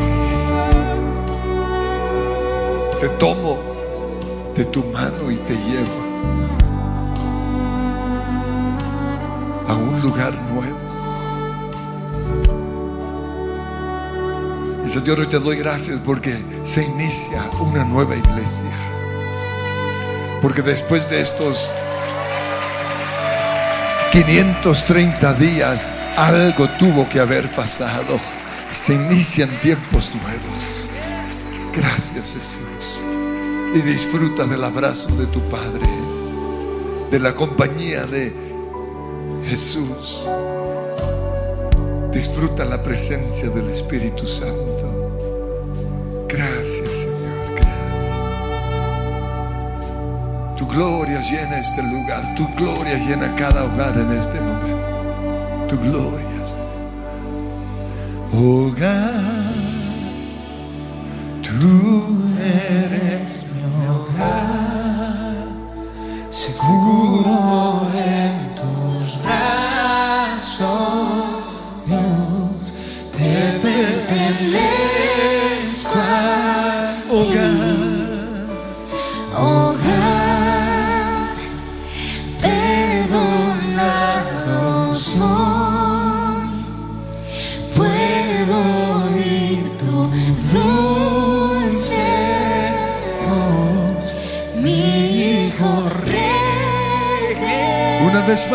Te 3.00 3.08
tomo 3.18 3.58
de 4.54 4.64
tu 4.66 4.84
mano 4.92 5.30
y 5.30 5.36
te 5.36 5.54
llevo 5.54 6.02
a 9.66 9.74
un 9.74 10.02
lugar 10.02 10.34
nuevo. 10.52 10.76
Y 14.84 14.88
Señor, 14.90 15.20
hoy 15.20 15.26
te 15.26 15.38
doy 15.38 15.56
gracias 15.56 15.98
porque 16.04 16.38
se 16.64 16.84
inicia 16.84 17.48
una 17.60 17.82
nueva 17.82 18.14
iglesia. 18.14 19.01
Porque 20.42 20.60
después 20.60 21.08
de 21.08 21.20
estos 21.20 21.70
530 24.12 25.34
días, 25.34 25.94
algo 26.16 26.68
tuvo 26.78 27.08
que 27.08 27.20
haber 27.20 27.50
pasado. 27.54 28.18
Se 28.68 28.94
inician 28.94 29.48
tiempos 29.60 30.12
nuevos. 30.14 30.90
Gracias 31.74 32.34
Jesús. 32.34 33.02
Y 33.74 33.80
disfruta 33.80 34.44
del 34.44 34.64
abrazo 34.64 35.16
de 35.16 35.26
tu 35.26 35.40
Padre, 35.48 35.88
de 37.10 37.18
la 37.18 37.34
compañía 37.34 38.04
de 38.04 38.34
Jesús. 39.46 40.28
Disfruta 42.12 42.66
la 42.66 42.82
presencia 42.82 43.48
del 43.48 43.70
Espíritu 43.70 44.26
Santo. 44.26 46.26
Gracias 46.28 46.94
Señor, 46.94 47.41
Tu 50.62 50.68
gloria 50.68 51.20
llena 51.20 51.58
este 51.58 51.82
lugar, 51.82 52.36
tu 52.36 52.46
gloria 52.54 52.96
llena 52.96 53.34
cada 53.34 53.64
hogar 53.64 53.98
en 53.98 54.12
este 54.12 54.40
momento. 54.40 55.66
Tu 55.68 55.76
gloria. 55.80 56.28
Hogar, 58.32 59.10
tú 61.42 62.22
eres 62.40 63.21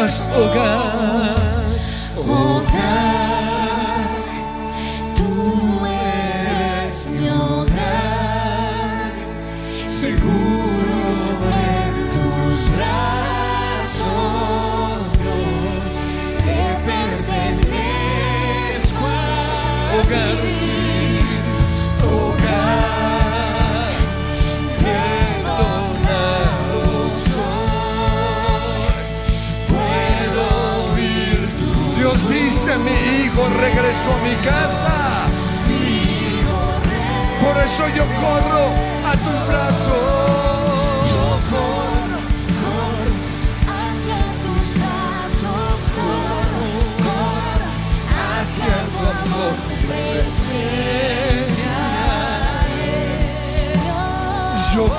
Una 0.07 0.13
vez 0.13 0.96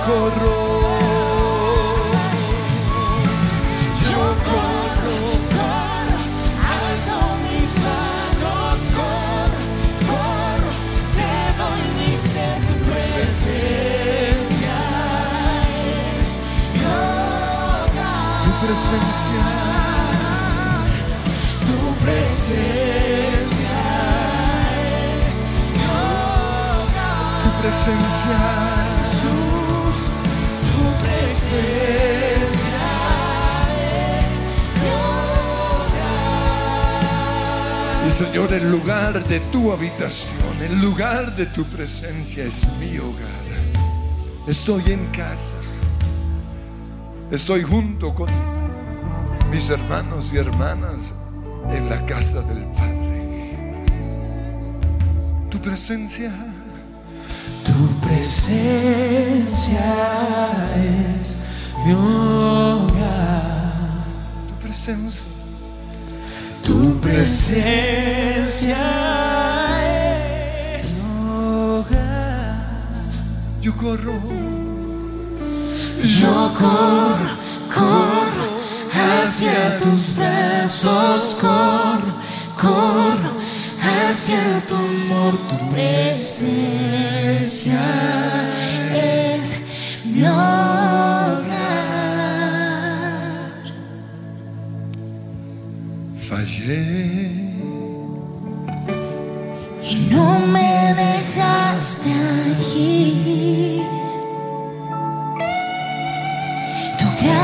corro. 0.08 0.57
El 40.62 40.80
lugar 40.80 41.36
de 41.36 41.44
tu 41.44 41.64
presencia 41.64 42.44
es 42.44 42.66
mi 42.80 42.96
hogar. 42.96 43.28
Estoy 44.46 44.92
en 44.92 45.04
casa. 45.08 45.56
Estoy 47.30 47.62
junto 47.62 48.14
con 48.14 48.30
mis 49.50 49.68
hermanos 49.68 50.32
y 50.32 50.38
hermanas 50.38 51.14
en 51.70 51.90
la 51.90 52.06
casa 52.06 52.40
del 52.40 52.64
Padre. 52.68 53.58
Tu 55.50 55.60
presencia, 55.60 56.32
Tu 57.66 58.00
presencia 58.00 58.64
es 60.74 61.34
mi 61.84 61.92
hogar. 61.92 62.94
tu 64.48 64.54
presencia. 64.66 65.28
Tu 66.62 66.98
presencia 66.98 68.78
corro, 73.80 74.20
Yo 76.20 76.36
corro, 76.58 77.32
corro 77.72 78.48
hacia 78.92 79.78
tus 79.78 80.14
brazos, 80.16 81.36
corro, 81.40 82.12
corro 82.60 83.32
hacia 83.80 84.60
tu 84.68 84.74
amor, 84.74 85.38
tu 85.48 85.56
presencia 85.70 87.80
es 88.94 89.54
mi 90.04 90.24
hogar. 90.24 90.58
fallé. 96.28 96.97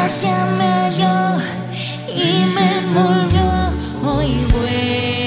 gracia 0.04 0.44
me 0.58 0.64
halló 0.64 1.40
y 2.14 2.44
me 2.54 2.78
envolvió 2.78 3.72
hoy 4.06 4.34
vuelvo. 4.52 5.23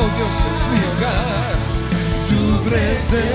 Oh 0.00 0.08
Dios, 0.16 0.34
es 0.54 0.62
mi 0.72 0.80
hogar. 0.90 1.54
Tu 2.28 2.42
presencia. 2.68 3.30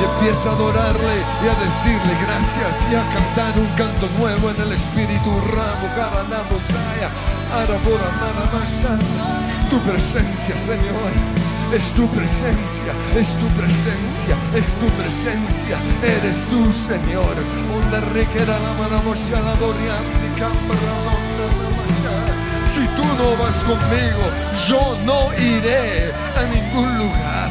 Y 0.00 0.04
empieza 0.04 0.50
a 0.50 0.52
adorarle 0.52 1.16
y 1.44 1.48
a 1.48 1.54
decirle 1.64 2.12
gracias 2.26 2.86
y 2.90 2.94
a 2.94 3.04
cantar 3.14 3.58
un 3.58 3.68
canto 3.76 4.08
nuevo 4.18 4.50
en 4.50 4.60
el 4.62 4.72
Espíritu. 4.72 5.30
Ramo, 5.54 5.86
Garanamo, 5.96 6.56
Saya, 6.70 7.10
Arabora, 7.52 8.10
Manamasa. 8.20 8.98
Tu 9.68 9.78
presencia, 9.80 10.56
Señor. 10.56 11.12
Es 11.72 11.92
tu 11.92 12.08
presencia, 12.08 12.92
es 13.14 13.28
tu 13.38 13.46
presencia, 13.50 14.36
es 14.56 14.74
tu 14.74 14.86
presencia, 14.98 15.78
eres 16.02 16.44
tú, 16.46 16.72
Señor. 16.72 17.36
Onda 17.76 18.00
requera 18.12 18.58
la 18.58 18.72
manamosha, 18.72 19.40
la 19.40 19.54
Si 22.80 22.86
tú 22.96 23.04
no 23.04 23.36
vas 23.36 23.56
conmigo, 23.64 24.24
yo 24.66 24.98
no 25.04 25.30
iré 25.34 26.10
a 26.34 26.44
ningún 26.44 26.96
lugar. 26.96 27.50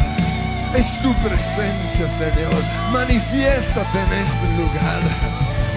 Es 0.75 0.99
tu 1.03 1.13
presencia, 1.21 2.09
Señor. 2.09 2.63
Manifiéstate 2.91 3.99
en 3.99 4.13
este 4.13 4.47
lugar. 4.57 5.01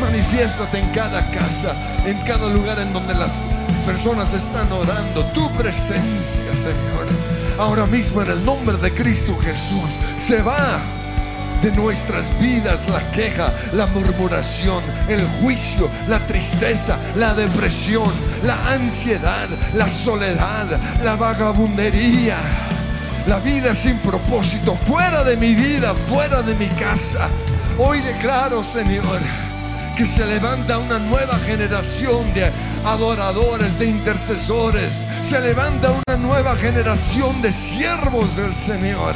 Manifiéstate 0.01 0.79
en 0.79 0.89
cada 0.93 1.31
casa, 1.33 1.75
en 2.07 2.17
cada 2.21 2.49
lugar 2.49 2.79
en 2.79 2.95
donde 2.95 3.13
las 3.13 3.39
personas 3.85 4.33
están 4.33 4.73
orando. 4.73 5.23
Tu 5.35 5.51
presencia, 5.51 6.57
Señor. 6.57 7.07
Ahora 7.59 7.85
mismo 7.85 8.23
en 8.23 8.31
el 8.31 8.43
nombre 8.47 8.79
de 8.79 8.95
Cristo 8.95 9.37
Jesús 9.37 9.99
se 10.17 10.41
va 10.41 10.81
de 11.63 11.71
nuestras 11.71 12.37
vidas 12.41 12.89
la 12.89 13.01
queja, 13.13 13.53
la 13.73 13.87
murmuración, 13.87 14.83
el 15.09 15.25
juicio, 15.41 15.89
la 16.09 16.19
tristeza, 16.27 16.99
la 17.17 17.35
depresión, 17.35 18.13
la 18.45 18.73
ansiedad, 18.73 19.49
la 19.75 19.89
soledad, 19.89 20.67
la 21.03 21.15
vagabundería. 21.15 22.37
La 23.29 23.39
vida 23.39 23.73
sin 23.73 23.97
propósito, 23.99 24.75
fuera 24.75 25.23
de 25.23 25.37
mi 25.37 25.55
vida, 25.55 25.95
fuera 26.09 26.43
de 26.43 26.57
mi 26.57 26.67
casa. 26.71 27.29
Hoy 27.79 28.01
declaro, 28.01 28.65
Señor, 28.65 29.21
que 29.97 30.09
se 30.09 30.27
levanta 30.27 30.79
una 30.79 30.99
nueva 30.99 31.39
generación 31.39 32.35
de 32.35 32.51
adoradores, 32.85 33.79
de 33.79 33.87
intercesores. 33.87 35.05
Se 35.23 35.41
levanta 35.41 35.93
una 35.93 36.17
nueva 36.17 36.57
generación 36.57 37.41
de 37.41 37.53
siervos 37.53 38.37
del 38.37 38.57
Señor. 38.57 39.15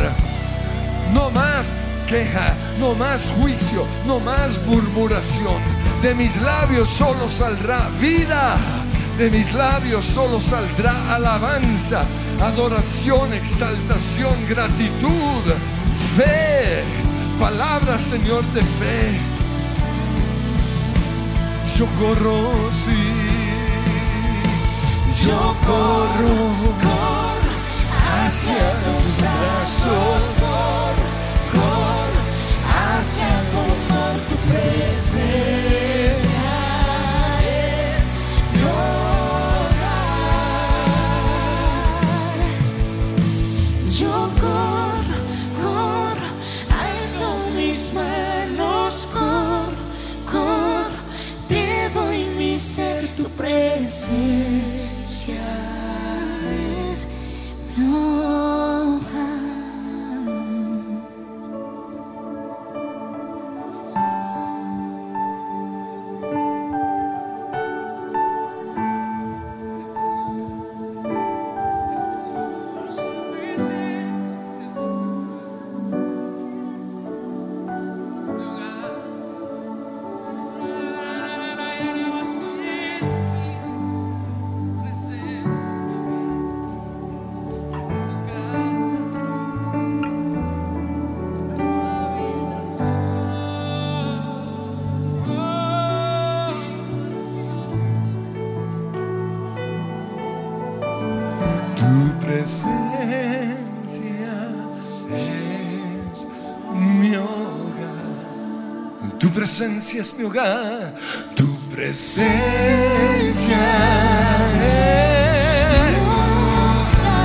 No 1.13 1.31
más 1.33 1.75
queja, 2.07 2.55
no 2.79 2.95
más 2.95 3.33
juicio, 3.39 3.85
no 4.07 4.21
más 4.21 4.65
murmuración. 4.67 5.61
De 6.03 6.15
mis 6.15 6.41
labios 6.41 6.89
solo 6.89 7.29
saldrá 7.29 7.89
vida. 8.01 8.57
De 9.19 9.31
mis 9.31 9.53
labios 9.55 10.05
solo 10.05 10.41
saldrá 10.41 11.15
alabanza, 11.15 12.05
adoración, 12.41 13.33
exaltación, 13.33 14.47
gratitud, 14.49 15.43
fe. 16.17 16.85
Palabras, 17.41 18.03
Señor, 18.03 18.45
de 18.53 18.61
fe. 18.61 19.21
Yo 21.77 21.87
corro, 21.99 22.71
sí. 22.73 23.37
Yo 25.27 25.57
corro, 25.67 26.57
hacia 28.27 28.73
tus 28.85 29.21
brazos. 29.21 31.06
Hacia 32.97 33.33
tu 34.29 34.37
presencia. 34.49 35.77
Yo 43.99 44.17
corro, 44.41 45.19
corro, 45.63 46.29
alzo 46.71 47.29
mis 47.55 47.81
manos, 47.95 48.93
corro, 49.13 49.85
corro, 50.31 51.01
te 51.49 51.89
doy 51.95 52.21
mi 52.37 52.59
ser, 52.59 53.09
tu 53.17 53.25
presencia 53.31 54.07
presencia 109.47 110.01
es 110.01 110.19
mi 110.19 110.25
hogar. 110.25 110.93
Tu 111.37 111.47
presencia 111.69 112.35
es. 114.61 115.95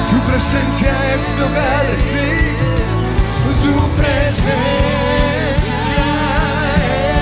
Tu 0.07 0.17
presencia 0.29 1.15
es 1.15 1.33
mi 1.33 1.41
hogar, 1.41 1.85
sí. 1.99 2.29
Tu 3.63 3.75
presencia 3.99 4.51
es. 6.93 7.17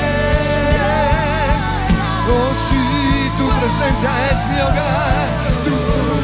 Oh, 2.27 2.51
sí, 2.67 2.83
tu 3.37 3.45
presencia 3.57 4.11
es 4.33 4.39
mi 4.49 4.59
hogar. 4.67 5.27
Tu 5.63 5.77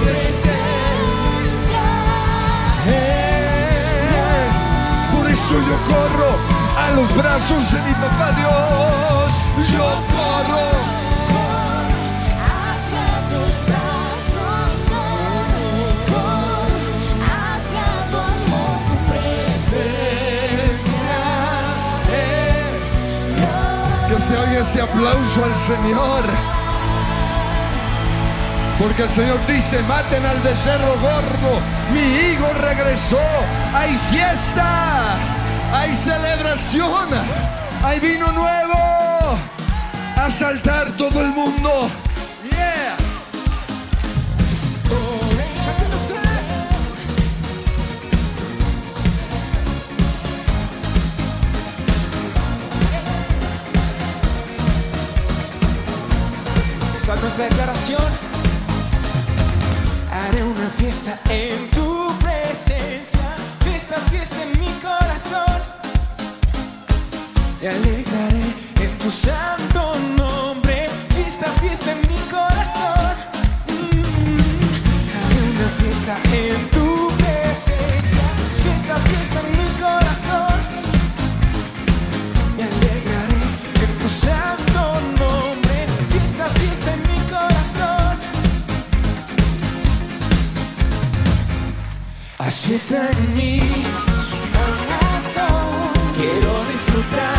presencia 0.03 1.83
es. 2.91 4.53
Por 5.15 5.25
eso 5.31 5.55
yo 5.65 5.75
corro 5.87 6.54
a 6.87 6.91
los 6.91 7.15
brazos 7.15 7.71
de 7.71 7.81
mi 7.81 7.91
papá 7.93 8.31
Dios. 8.35 9.31
Yo 9.71 9.85
corro. 10.13 10.65
Hacia 12.45 13.07
tus 13.31 13.53
brazos, 13.65 14.71
corro, 14.91 15.71
corro, 16.11 16.83
hacia 17.25 17.85
tu 18.11 18.17
amor, 18.17 18.77
tu 18.87 18.95
Presencia 19.11 21.17
es. 22.09 22.79
presencia. 23.29 24.07
Que 24.09 24.17
se 24.21 24.33
oiga 24.37 24.59
ese 24.61 24.79
aplauso 24.81 25.39
al 25.43 25.55
Señor. 25.55 26.23
Porque 28.79 29.03
el 29.03 29.09
Señor 29.09 29.39
dice, 29.47 29.81
maten 29.83 30.25
al 30.25 30.37
becerro 30.41 30.99
gordo, 30.99 31.61
mi 31.93 32.01
hijo 32.01 32.45
regresó, 32.59 33.17
hay 33.73 33.97
fiesta, 33.97 35.15
hay 35.85 35.95
celebración, 35.95 37.09
hay 37.83 37.99
vino 37.99 38.31
nuevo, 38.31 39.37
a 40.15 40.29
saltar 40.31 40.97
todo 40.97 41.21
el 41.21 41.27
mundo. 41.27 41.89
Yeah. 42.49 42.97
Esta 56.95 57.13
es 57.13 57.21
nuestra 57.21 57.45
declaración. 57.45 58.03
Haré 60.11 60.43
una 60.43 60.69
fiesta 60.69 61.19
Llegaré 67.95 68.47
en 68.81 68.97
tu 68.97 69.09
santo 69.09 69.95
nombre. 70.17 70.89
Fiesta, 71.15 71.47
fiesta 71.61 71.91
en 71.93 72.01
mi 72.11 72.19
corazón. 72.29 73.15
Mm, 73.67 73.73
mm, 73.73 74.35
mm. 74.35 74.73
Una 75.49 75.69
fiesta 75.79 76.17
en 76.33 76.69
tu 76.71 76.87
presencia. 77.21 78.25
Fiesta, 78.63 78.95
fiesta 79.07 79.39
en 79.45 79.49
mi 79.59 79.69
corazón. 79.85 80.57
Me 82.57 82.63
alegraré 82.63 83.43
en 83.85 83.91
tu 84.01 84.09
santo 84.09 84.81
nombre. 85.21 85.77
Fiesta, 86.11 86.45
fiesta 86.59 86.89
en 86.95 87.01
mi 87.11 87.19
corazón. 87.33 88.13
Haz 92.39 92.55
fiesta 92.59 93.09
en 93.09 93.35
mí. 93.37 93.61
Quiero 96.17 96.63
disfrutar. 96.71 97.34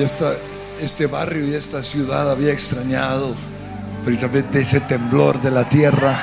y 0.00 0.82
este 0.82 1.06
barrio 1.06 1.46
y 1.46 1.54
esta 1.54 1.82
ciudad 1.82 2.30
había 2.30 2.52
extrañado 2.52 3.34
precisamente 4.02 4.60
ese 4.60 4.80
temblor 4.80 5.38
de 5.42 5.50
la 5.50 5.68
tierra. 5.68 6.18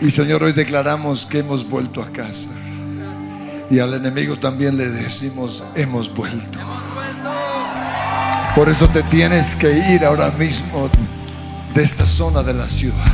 Y 0.00 0.10
Señor, 0.10 0.44
hoy 0.44 0.52
declaramos 0.52 1.26
que 1.26 1.40
hemos 1.40 1.68
vuelto 1.68 2.00
a 2.00 2.12
casa. 2.12 2.50
Y 3.68 3.80
al 3.80 3.94
enemigo 3.94 4.38
también 4.38 4.76
le 4.76 4.88
decimos, 4.88 5.64
hemos 5.74 6.14
vuelto. 6.14 6.60
Por 8.54 8.68
eso 8.68 8.88
te 8.88 9.02
tienes 9.02 9.56
que 9.56 9.72
ir 9.94 10.04
ahora 10.04 10.30
mismo 10.30 10.88
de 11.74 11.82
esta 11.82 12.06
zona 12.06 12.44
de 12.44 12.54
la 12.54 12.68
ciudad. 12.68 13.12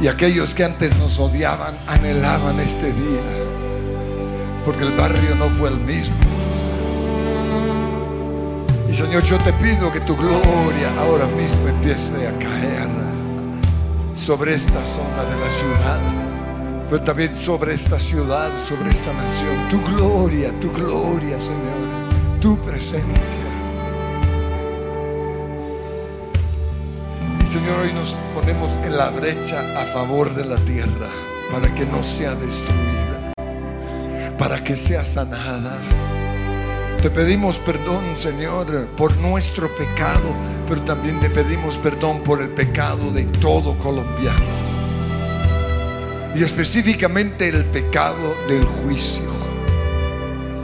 Y 0.00 0.06
aquellos 0.06 0.54
que 0.54 0.64
antes 0.64 0.96
nos 0.96 1.18
odiaban, 1.18 1.76
anhelaban 1.88 2.60
este 2.60 2.92
día 2.92 3.67
porque 4.68 4.84
el 4.84 4.92
barrio 4.98 5.34
no 5.34 5.48
fue 5.48 5.70
el 5.70 5.80
mismo. 5.80 6.14
Y 8.86 8.92
Señor, 8.92 9.22
yo 9.22 9.38
te 9.38 9.50
pido 9.54 9.90
que 9.90 10.00
tu 10.00 10.14
gloria 10.14 10.92
ahora 10.98 11.26
mismo 11.26 11.68
empiece 11.68 12.28
a 12.28 12.38
caer 12.38 12.86
sobre 14.12 14.52
esta 14.52 14.84
zona 14.84 15.24
de 15.24 15.40
la 15.40 15.50
ciudad, 15.50 16.00
pero 16.90 17.02
también 17.02 17.34
sobre 17.34 17.72
esta 17.72 17.98
ciudad, 17.98 18.50
sobre 18.58 18.90
esta 18.90 19.10
nación. 19.14 19.70
Tu 19.70 19.80
gloria, 19.80 20.52
tu 20.60 20.70
gloria, 20.70 21.40
Señor, 21.40 22.38
tu 22.38 22.58
presencia. 22.58 23.48
Y 27.42 27.46
Señor, 27.46 27.78
hoy 27.84 27.92
nos 27.94 28.14
ponemos 28.34 28.76
en 28.84 28.98
la 28.98 29.08
brecha 29.08 29.80
a 29.80 29.86
favor 29.86 30.34
de 30.34 30.44
la 30.44 30.56
tierra 30.56 31.08
para 31.50 31.74
que 31.74 31.86
no 31.86 32.04
sea 32.04 32.34
destruida 32.34 33.07
para 34.38 34.62
que 34.62 34.76
sea 34.76 35.04
sanada. 35.04 35.78
Te 37.02 37.10
pedimos 37.10 37.58
perdón, 37.58 38.16
Señor, 38.16 38.88
por 38.96 39.16
nuestro 39.18 39.68
pecado, 39.76 40.34
pero 40.66 40.82
también 40.82 41.20
te 41.20 41.30
pedimos 41.30 41.76
perdón 41.76 42.22
por 42.22 42.40
el 42.40 42.50
pecado 42.50 43.10
de 43.12 43.24
todo 43.24 43.76
colombiano. 43.78 44.38
Y 46.34 46.42
específicamente 46.42 47.48
el 47.48 47.64
pecado 47.66 48.34
del 48.48 48.64
juicio. 48.64 49.24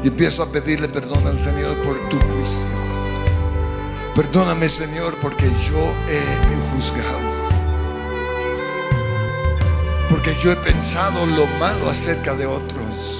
Y 0.02 0.08
empiezo 0.08 0.42
a 0.42 0.52
pedirle 0.52 0.88
perdón 0.88 1.26
al 1.26 1.38
Señor 1.38 1.76
por 1.82 2.08
tu 2.08 2.18
juicio. 2.18 2.68
Perdóname, 4.14 4.68
Señor, 4.68 5.16
porque 5.22 5.46
yo 5.46 5.92
he 6.08 6.22
juzgado. 6.70 7.34
Porque 10.08 10.34
yo 10.34 10.52
he 10.52 10.56
pensado 10.56 11.26
lo 11.26 11.46
malo 11.58 11.90
acerca 11.90 12.34
de 12.34 12.46
otros. 12.46 13.13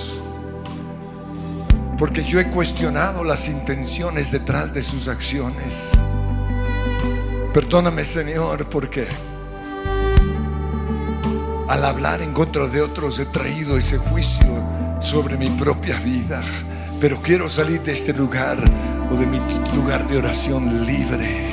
Porque 1.99 2.24
yo 2.24 2.40
he 2.40 2.51
cuestionado 2.51 3.22
las 3.24 3.49
intenciones 3.49 4.32
detrás 4.32 4.74
de 4.74 4.82
sus 4.82 5.09
acciones. 5.09 5.90
Perdóname, 7.53 8.05
Señor, 8.05 8.66
porque 8.68 9.07
al 11.68 11.84
hablar 11.84 12.20
en 12.20 12.32
contra 12.32 12.66
de 12.66 12.82
otros 12.82 13.18
he 13.18 13.26
traído 13.26 13.78
ese 13.78 13.99
juicio 13.99 14.47
sobre 15.01 15.36
mi 15.36 15.51
propia 15.51 15.99
vida. 15.99 16.42
Pero 17.01 17.20
quiero 17.22 17.49
salir 17.49 17.82
de 17.82 17.92
este 17.92 18.12
lugar 18.12 18.59
o 19.11 19.16
de 19.16 19.26
mi 19.26 19.38
lugar 19.74 20.07
de 20.09 20.18
oración 20.18 20.86
libre. 20.86 21.51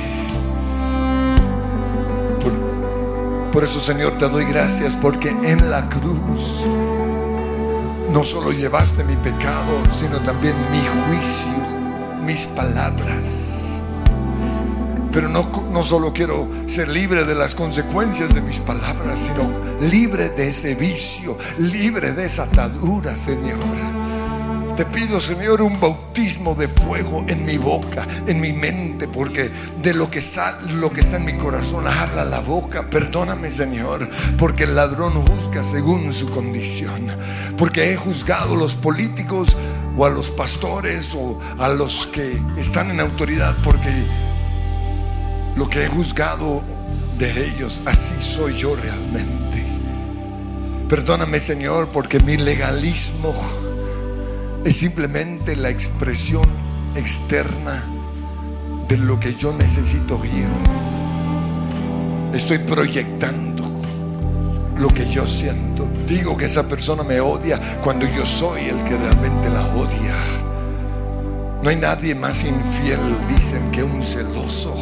Por, 3.52 3.64
eso, 3.64 3.80
Señor, 3.80 4.16
te 4.16 4.28
doy 4.28 4.44
gracias 4.44 4.96
porque 4.96 5.28
en 5.28 5.70
la 5.70 5.86
cruz 5.88 6.64
no 8.12 8.24
solo 8.24 8.52
llevaste 8.52 9.04
mi 9.04 9.16
pecado, 9.16 9.82
sino 9.90 10.20
también 10.20 10.54
mi 10.70 10.78
juicio, 11.06 11.52
mis 12.24 12.46
palabras. 12.46 13.80
Pero 15.10 15.28
no, 15.28 15.50
no, 15.70 15.82
solo 15.82 16.12
quiero 16.12 16.48
ser 16.66 16.88
libre 16.88 17.24
de 17.24 17.34
las 17.34 17.54
consecuencias 17.54 18.34
de 18.34 18.40
mis 18.40 18.60
palabras, 18.60 19.18
sino 19.18 19.50
libre 19.80 20.30
de 20.30 20.48
ese 20.48 20.74
vicio, 20.74 21.38
libre 21.58 22.12
de 22.12 22.26
esa 22.26 22.44
atadura, 22.44 23.16
Señor. 23.16 23.58
Te 24.76 24.86
pido, 24.86 25.20
Señor, 25.20 25.60
un 25.60 25.78
bautismo 25.78 26.54
de 26.54 26.66
fuego 26.66 27.24
en 27.28 27.44
mi 27.44 27.58
boca, 27.58 28.08
en 28.26 28.40
mi 28.40 28.54
mente, 28.54 29.06
porque 29.06 29.50
de 29.82 29.92
lo 29.92 30.10
que, 30.10 30.20
lo 30.70 30.90
que 30.90 31.00
está 31.00 31.18
en 31.18 31.26
mi 31.26 31.36
corazón 31.36 31.86
habla 31.86 32.24
la 32.24 32.40
boca. 32.40 32.88
Perdóname, 32.88 33.50
Señor, 33.50 34.08
porque 34.38 34.64
el 34.64 34.74
ladrón 34.74 35.12
juzga 35.26 35.62
según 35.62 36.10
su 36.14 36.30
condición. 36.30 37.08
Porque 37.58 37.92
he 37.92 37.96
juzgado 37.96 38.54
a 38.54 38.56
los 38.56 38.74
políticos 38.74 39.54
o 39.94 40.06
a 40.06 40.10
los 40.10 40.30
pastores 40.30 41.14
o 41.14 41.38
a 41.58 41.68
los 41.68 42.06
que 42.06 42.40
están 42.56 42.90
en 42.90 43.00
autoridad, 43.00 43.54
porque 43.62 43.90
lo 45.54 45.68
que 45.68 45.84
he 45.84 45.88
juzgado 45.88 46.62
de 47.18 47.46
ellos, 47.46 47.82
así 47.84 48.14
soy 48.20 48.56
yo 48.56 48.74
realmente. 48.74 49.66
Perdóname, 50.88 51.40
Señor, 51.40 51.88
porque 51.88 52.20
mi 52.20 52.38
legalismo 52.38 53.34
es 54.64 54.76
simplemente 54.76 55.56
la 55.56 55.70
expresión 55.70 56.44
externa 56.94 57.84
de 58.88 58.96
lo 58.96 59.18
que 59.18 59.34
yo 59.34 59.52
necesito 59.52 60.18
oír. 60.18 60.46
Estoy 62.32 62.58
proyectando 62.58 63.64
lo 64.76 64.88
que 64.88 65.06
yo 65.06 65.26
siento. 65.26 65.86
Digo 66.06 66.36
que 66.36 66.46
esa 66.46 66.68
persona 66.68 67.02
me 67.02 67.20
odia 67.20 67.80
cuando 67.82 68.06
yo 68.06 68.24
soy 68.24 68.66
el 68.66 68.82
que 68.84 68.96
realmente 68.96 69.50
la 69.50 69.66
odia. 69.74 70.14
No 71.62 71.70
hay 71.70 71.76
nadie 71.76 72.14
más 72.14 72.44
infiel, 72.44 73.00
dicen, 73.28 73.70
que 73.70 73.82
un 73.82 74.02
celoso. 74.02 74.74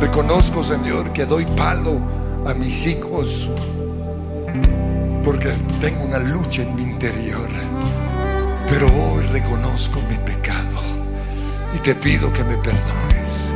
Reconozco, 0.00 0.62
Señor, 0.64 1.12
que 1.12 1.26
doy 1.26 1.46
palo 1.46 2.00
a 2.44 2.54
mis 2.54 2.86
hijos 2.86 3.48
porque 5.22 5.52
tengo 5.80 6.04
una 6.04 6.18
lucha 6.18 6.62
en 6.62 6.74
mi 6.74 6.82
interior. 6.82 7.48
Pero 8.68 8.86
hoy 8.86 9.24
reconozco 9.26 10.00
mi 10.08 10.16
pecado 10.16 10.80
y 11.74 11.78
te 11.78 11.94
pido 11.94 12.32
que 12.32 12.42
me 12.44 12.56
perdones. 12.56 13.54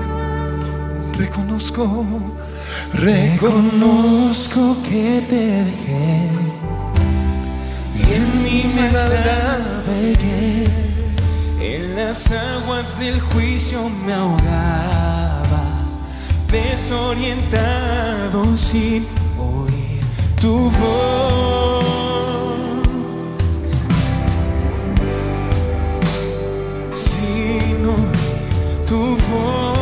Reconozco, 1.17 2.07
reconozco 2.93 4.77
que 4.89 5.25
te 5.29 5.65
dejé 5.65 6.31
y 7.97 8.03
en 8.13 8.43
mi 8.43 8.65
maldad 8.75 9.61
pegué. 9.87 10.67
En 11.59 11.97
las 11.97 12.31
aguas 12.31 12.99
del 12.99 13.19
juicio 13.21 13.89
me 14.05 14.13
ahogaba, 14.13 15.87
desorientado 16.51 18.55
sin 18.57 19.07
tu 20.41 20.71
voz. 20.71 22.27
Sin 26.91 27.87
oír 27.87 28.87
tu 28.87 29.17
voz. 29.31 29.76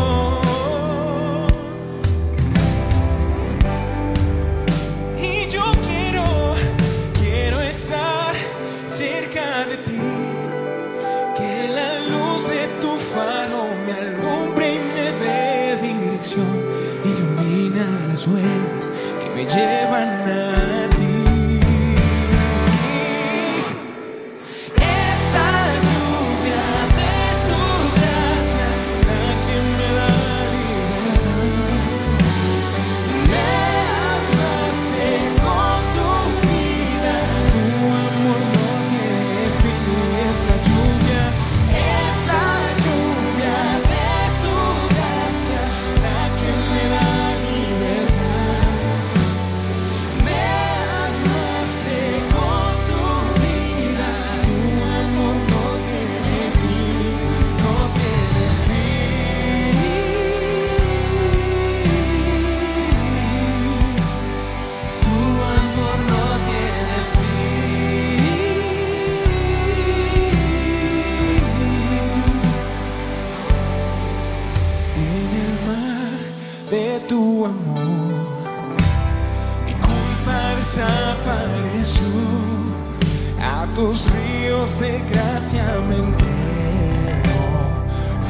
Tus 83.74 84.10
ríos 84.10 84.78
de 84.80 85.00
gracia 85.10 85.64
me 85.88 85.96
entrego. 85.96 86.32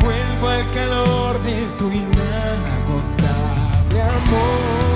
Vuelvo 0.00 0.48
al 0.48 0.70
calor 0.70 1.42
de 1.42 1.66
tu 1.78 1.90
inagotable 1.90 2.42
amor. 4.02 4.93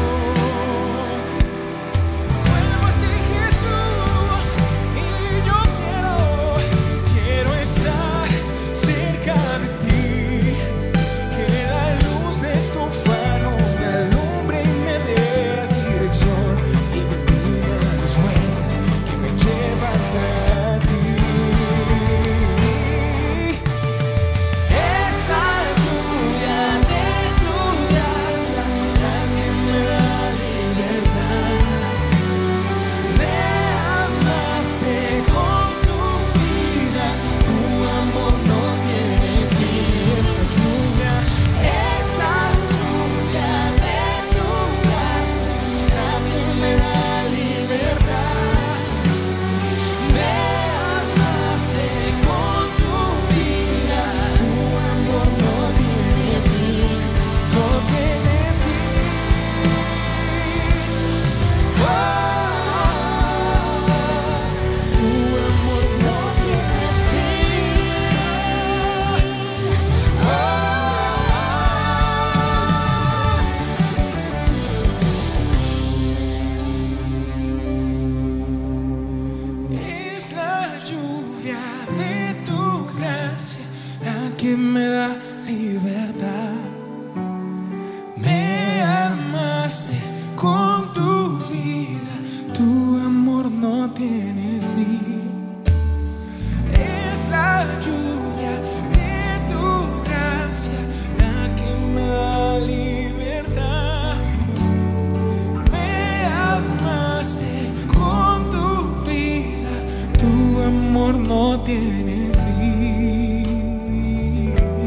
No 111.29 111.62
tiene 111.62 112.33
fin. 112.59 113.45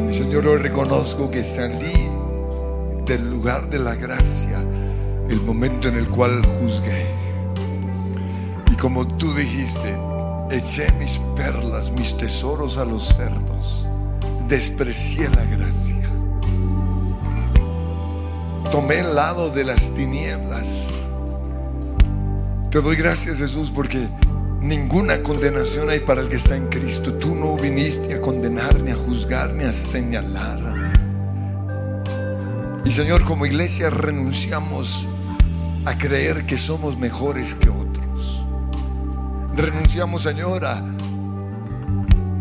Señor, 0.10 0.48
hoy 0.48 0.58
reconozco 0.58 1.30
que 1.30 1.44
salí 1.44 2.10
del 3.06 3.30
lugar 3.30 3.70
de 3.70 3.78
la 3.80 3.96
gracia 3.96 4.60
el 5.30 5.40
momento 5.42 5.88
en 5.88 5.96
el 5.96 6.10
cual 6.10 6.42
juzgué. 6.60 7.06
Y 8.72 8.76
como 8.76 9.08
tú 9.08 9.34
dijiste, 9.36 9.98
eché 10.50 10.92
mis 10.94 11.20
perlas, 11.36 11.92
mis 11.92 12.18
tesoros 12.18 12.78
a 12.78 12.86
los 12.86 13.08
cerdos. 13.16 13.88
Desprecié 14.48 15.30
la 15.30 15.46
gracia. 15.46 16.02
Tomé 18.72 19.00
el 19.00 19.16
lado 19.16 19.50
de 19.50 19.64
las 19.64 19.94
tinieblas. 19.94 21.06
Te 22.72 22.82
doy 22.82 22.96
gracias 22.96 23.38
Jesús 23.38 23.70
porque 23.70 24.10
ninguna 24.62 25.24
condenación 25.24 25.90
hay 25.90 26.00
para 26.00 26.22
el 26.22 26.30
que 26.30 26.36
está 26.36 26.56
en 26.56 26.68
Cristo. 26.68 27.14
Tú 27.16 27.36
no 27.36 27.56
viniste 27.56 28.14
a 28.14 28.22
condenar, 28.22 28.82
ni 28.82 28.92
a 28.92 28.96
juzgar, 28.96 29.54
ni 29.54 29.64
a 29.64 29.74
señalar. 29.74 30.94
Y 32.86 32.92
Señor, 32.92 33.26
como 33.26 33.46
iglesia 33.46 33.90
renunciamos 33.90 35.08
a 35.86 35.98
creer 35.98 36.46
que 36.46 36.58
somos 36.58 36.98
mejores 36.98 37.56
que 37.56 37.70
otros. 37.70 38.46
Renunciamos, 39.56 40.24
Señor, 40.24 40.66
a 40.66 40.84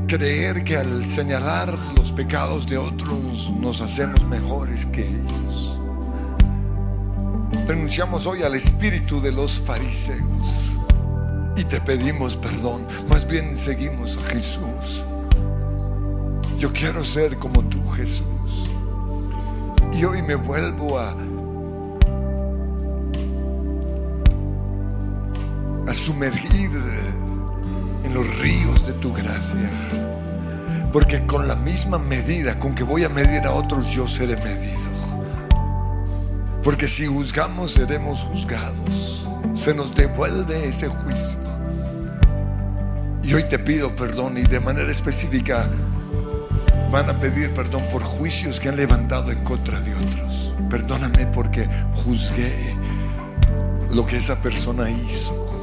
creer 0.07 0.64
que 0.64 0.77
al 0.77 1.07
señalar 1.07 1.75
los 1.97 2.12
pecados 2.12 2.66
de 2.66 2.79
otros 2.79 3.51
nos 3.61 3.81
hacemos 3.81 4.25
mejores 4.27 4.87
que 4.87 5.07
ellos. 5.07 5.79
Renunciamos 7.66 8.27
hoy 8.27 8.43
al 8.43 8.55
espíritu 8.55 9.21
de 9.21 9.33
los 9.33 9.61
fariseos 9.61 10.70
y 11.61 11.65
te 11.65 11.79
pedimos 11.79 12.37
perdón. 12.37 12.87
Más 13.09 13.27
bien 13.27 13.55
seguimos 13.55 14.17
a 14.17 14.23
Jesús. 14.29 15.05
Yo 16.57 16.73
quiero 16.73 17.05
ser 17.05 17.37
como 17.37 17.63
tú, 17.65 17.87
Jesús. 17.91 18.71
Y 19.93 20.05
hoy 20.05 20.23
me 20.23 20.37
vuelvo 20.37 20.99
a, 20.99 21.15
a 25.87 25.95
sumergir 25.95 26.71
en 28.05 28.15
los 28.15 28.39
ríos 28.39 28.87
de 28.87 28.95
tu 28.95 29.13
gracia. 29.13 29.71
Porque 30.95 31.27
con 31.27 31.47
la 31.47 31.57
misma 31.57 31.99
medida 31.99 32.59
con 32.59 32.75
que 32.75 32.85
voy 32.85 33.05
a 33.05 33.11
medir 33.11 33.43
a 33.45 33.53
otros, 33.53 33.91
yo 33.91 34.09
seré 34.09 34.37
medido. 34.37 34.91
Porque 36.63 36.89
si 36.89 37.07
juzgamos, 37.07 37.73
seremos 37.73 38.23
juzgados. 38.25 39.27
Se 39.55 39.75
nos 39.75 39.95
devuelve 39.95 40.67
ese 40.67 40.89
juicio. 40.89 41.50
Y 43.31 43.35
hoy 43.35 43.45
te 43.45 43.61
pido 43.61 43.95
perdón 43.95 44.39
y 44.39 44.43
de 44.43 44.59
manera 44.59 44.91
específica 44.91 45.70
van 46.91 47.09
a 47.09 47.20
pedir 47.20 47.55
perdón 47.55 47.85
por 47.93 48.03
juicios 48.03 48.59
que 48.59 48.68
han 48.68 48.76
levantado 48.76 49.31
en 49.31 49.45
contra 49.45 49.78
de 49.78 49.95
otros. 49.95 50.53
Perdóname 50.68 51.26
porque 51.26 51.68
juzgué 51.95 52.74
lo 53.89 54.05
que 54.05 54.16
esa 54.16 54.43
persona 54.43 54.91
hizo. 54.91 55.62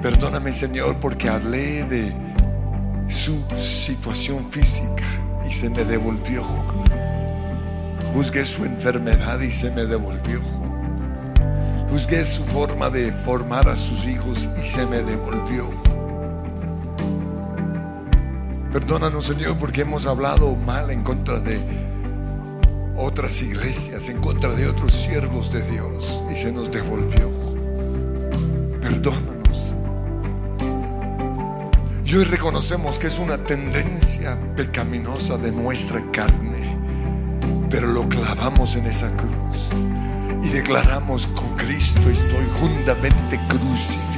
Perdóname 0.00 0.54
Señor 0.54 0.96
porque 1.02 1.28
hablé 1.28 1.84
de 1.84 2.14
su 3.08 3.38
situación 3.54 4.50
física 4.50 5.04
y 5.46 5.52
se 5.52 5.68
me 5.68 5.84
devolvió. 5.84 6.44
Juzgué 8.14 8.46
su 8.46 8.64
enfermedad 8.64 9.38
y 9.40 9.50
se 9.50 9.70
me 9.70 9.84
devolvió. 9.84 10.40
Juzgué 11.92 12.24
su 12.24 12.42
forma 12.44 12.88
de 12.88 13.12
formar 13.12 13.68
a 13.68 13.76
sus 13.76 14.06
hijos 14.06 14.48
y 14.58 14.64
se 14.64 14.86
me 14.86 15.02
devolvió. 15.02 15.68
Perdónanos, 18.72 19.26
Señor, 19.26 19.58
porque 19.58 19.82
hemos 19.82 20.06
hablado 20.06 20.56
mal 20.56 20.90
en 20.90 21.02
contra 21.02 21.38
de 21.38 21.60
otras 22.96 23.42
iglesias, 23.42 24.08
en 24.08 24.22
contra 24.22 24.54
de 24.54 24.68
otros 24.68 24.90
siervos 24.94 25.52
de 25.52 25.70
Dios 25.70 26.18
y 26.32 26.36
se 26.36 26.50
nos 26.50 26.72
devolvió. 26.72 27.30
Perdónanos. 28.80 29.74
Y 32.06 32.14
hoy 32.14 32.24
reconocemos 32.24 32.98
que 32.98 33.08
es 33.08 33.18
una 33.18 33.36
tendencia 33.36 34.38
pecaminosa 34.56 35.36
de 35.36 35.52
nuestra 35.52 36.02
carne, 36.10 36.74
pero 37.68 37.86
lo 37.88 38.08
clavamos 38.08 38.76
en 38.76 38.86
esa 38.86 39.14
cruz 39.14 39.41
y 40.42 40.48
declaramos 40.48 41.26
con 41.28 41.56
Cristo 41.56 42.10
estoy 42.10 42.44
juntamente 42.60 43.38
crucificado. 43.48 44.12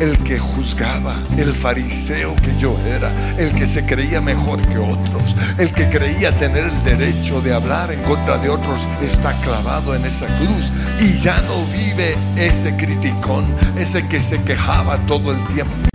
El 0.00 0.16
que 0.18 0.38
juzgaba, 0.38 1.22
el 1.36 1.52
fariseo 1.52 2.34
que 2.36 2.56
yo 2.58 2.78
era, 2.86 3.12
el 3.36 3.54
que 3.54 3.66
se 3.66 3.84
creía 3.84 4.20
mejor 4.20 4.62
que 4.66 4.78
otros, 4.78 5.36
el 5.58 5.72
que 5.74 5.90
creía 5.90 6.36
tener 6.38 6.64
el 6.64 6.84
derecho 6.84 7.42
de 7.42 7.52
hablar 7.52 7.92
en 7.92 8.00
contra 8.02 8.38
de 8.38 8.48
otros, 8.48 8.86
está 9.02 9.32
clavado 9.42 9.94
en 9.94 10.06
esa 10.06 10.26
cruz 10.38 10.72
y 11.00 11.18
ya 11.18 11.40
no 11.42 11.64
vive 11.66 12.16
ese 12.36 12.74
criticón, 12.76 13.44
ese 13.76 14.06
que 14.08 14.20
se 14.20 14.42
quejaba 14.42 14.96
todo 15.06 15.32
el 15.32 15.46
tiempo. 15.48 15.90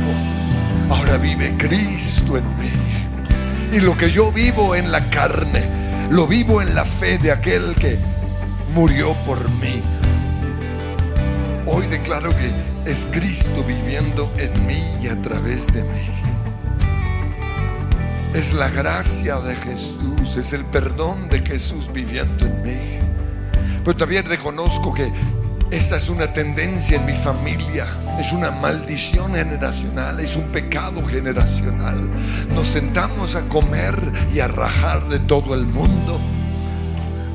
Ahora 0.90 1.18
vive 1.18 1.56
Cristo 1.58 2.38
en 2.38 2.46
mí. 2.60 2.72
Y 3.72 3.80
lo 3.80 3.98
que 3.98 4.10
yo 4.12 4.32
vivo 4.32 4.76
en 4.76 4.92
la 4.92 5.10
carne, 5.10 5.64
lo 6.12 6.28
vivo 6.28 6.62
en 6.62 6.76
la 6.76 6.86
fe 6.86 7.18
de 7.18 7.32
aquel 7.32 7.74
que 7.76 7.98
murió 8.74 9.14
por 9.26 9.50
mí. 9.52 9.82
Hoy 11.66 11.88
declaro 11.88 12.30
que 12.30 12.52
es 12.90 13.08
Cristo 13.12 13.64
viviendo 13.64 14.32
en 14.38 14.68
mí 14.68 14.82
y 15.02 15.08
a 15.08 15.22
través 15.22 15.68
de 15.68 15.84
mí. 15.84 16.10
Es 18.34 18.54
la 18.54 18.70
gracia 18.70 19.40
de 19.40 19.56
Jesús, 19.56 20.36
es 20.38 20.54
el 20.54 20.66
perdón 20.66 21.30
de 21.30 21.42
Jesús 21.42 21.92
viviendo 21.92 22.46
en 22.46 22.62
mí. 22.64 23.00
Pero 23.84 23.96
también 23.96 24.26
reconozco 24.26 24.94
que 24.94 25.10
esta 25.72 25.98
es 25.98 26.10
una 26.10 26.32
tendencia 26.32 26.98
en 26.98 27.06
mi 27.06 27.14
familia, 27.14 27.88
es 28.20 28.32
una 28.32 28.52
maldición 28.52 29.34
generacional, 29.34 30.20
es 30.20 30.36
un 30.36 30.52
pecado 30.52 31.04
generacional. 31.04 32.10
Nos 32.54 32.68
sentamos 32.68 33.36
a 33.36 33.42
comer 33.50 33.96
y 34.34 34.40
a 34.40 34.48
rajar 34.48 35.08
de 35.08 35.20
todo 35.20 35.56
el 35.56 35.66
mundo 35.66 36.20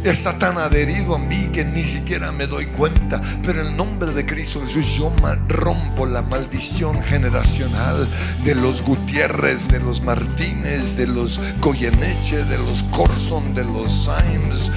está 0.04 0.38
tan 0.38 0.58
adherido 0.58 1.14
a 1.14 1.18
mí 1.18 1.48
que 1.52 1.64
ni 1.64 1.84
siquiera 1.84 2.32
me 2.32 2.46
doy 2.46 2.66
cuenta. 2.66 3.20
Pero 3.44 3.60
en 3.60 3.68
el 3.68 3.76
nombre 3.76 4.12
de 4.12 4.24
Cristo 4.24 4.60
Jesús 4.60 4.96
yo 4.96 5.12
rompo 5.48 6.06
la 6.06 6.22
maldición 6.22 7.02
generacional 7.02 8.08
de 8.44 8.54
los 8.54 8.82
Gutiérrez, 8.82 9.68
de 9.68 9.80
los 9.80 10.02
Martínez, 10.02 10.96
de 10.96 11.06
los 11.06 11.40
Goyeneche, 11.60 12.44
de 12.44 12.58
los 12.58 12.82
Corson, 12.84 13.54
de 13.54 13.64
los 13.64 14.04
Sainz. 14.04 14.70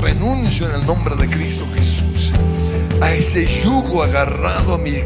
Renuncio 0.00 0.68
en 0.68 0.80
el 0.80 0.86
nombre 0.86 1.16
de 1.16 1.28
Cristo 1.28 1.66
Jesús 1.74 2.32
a 3.00 3.12
ese 3.12 3.46
yugo 3.46 4.02
agarrado 4.02 4.74
a 4.74 4.78
mi, 4.78 4.96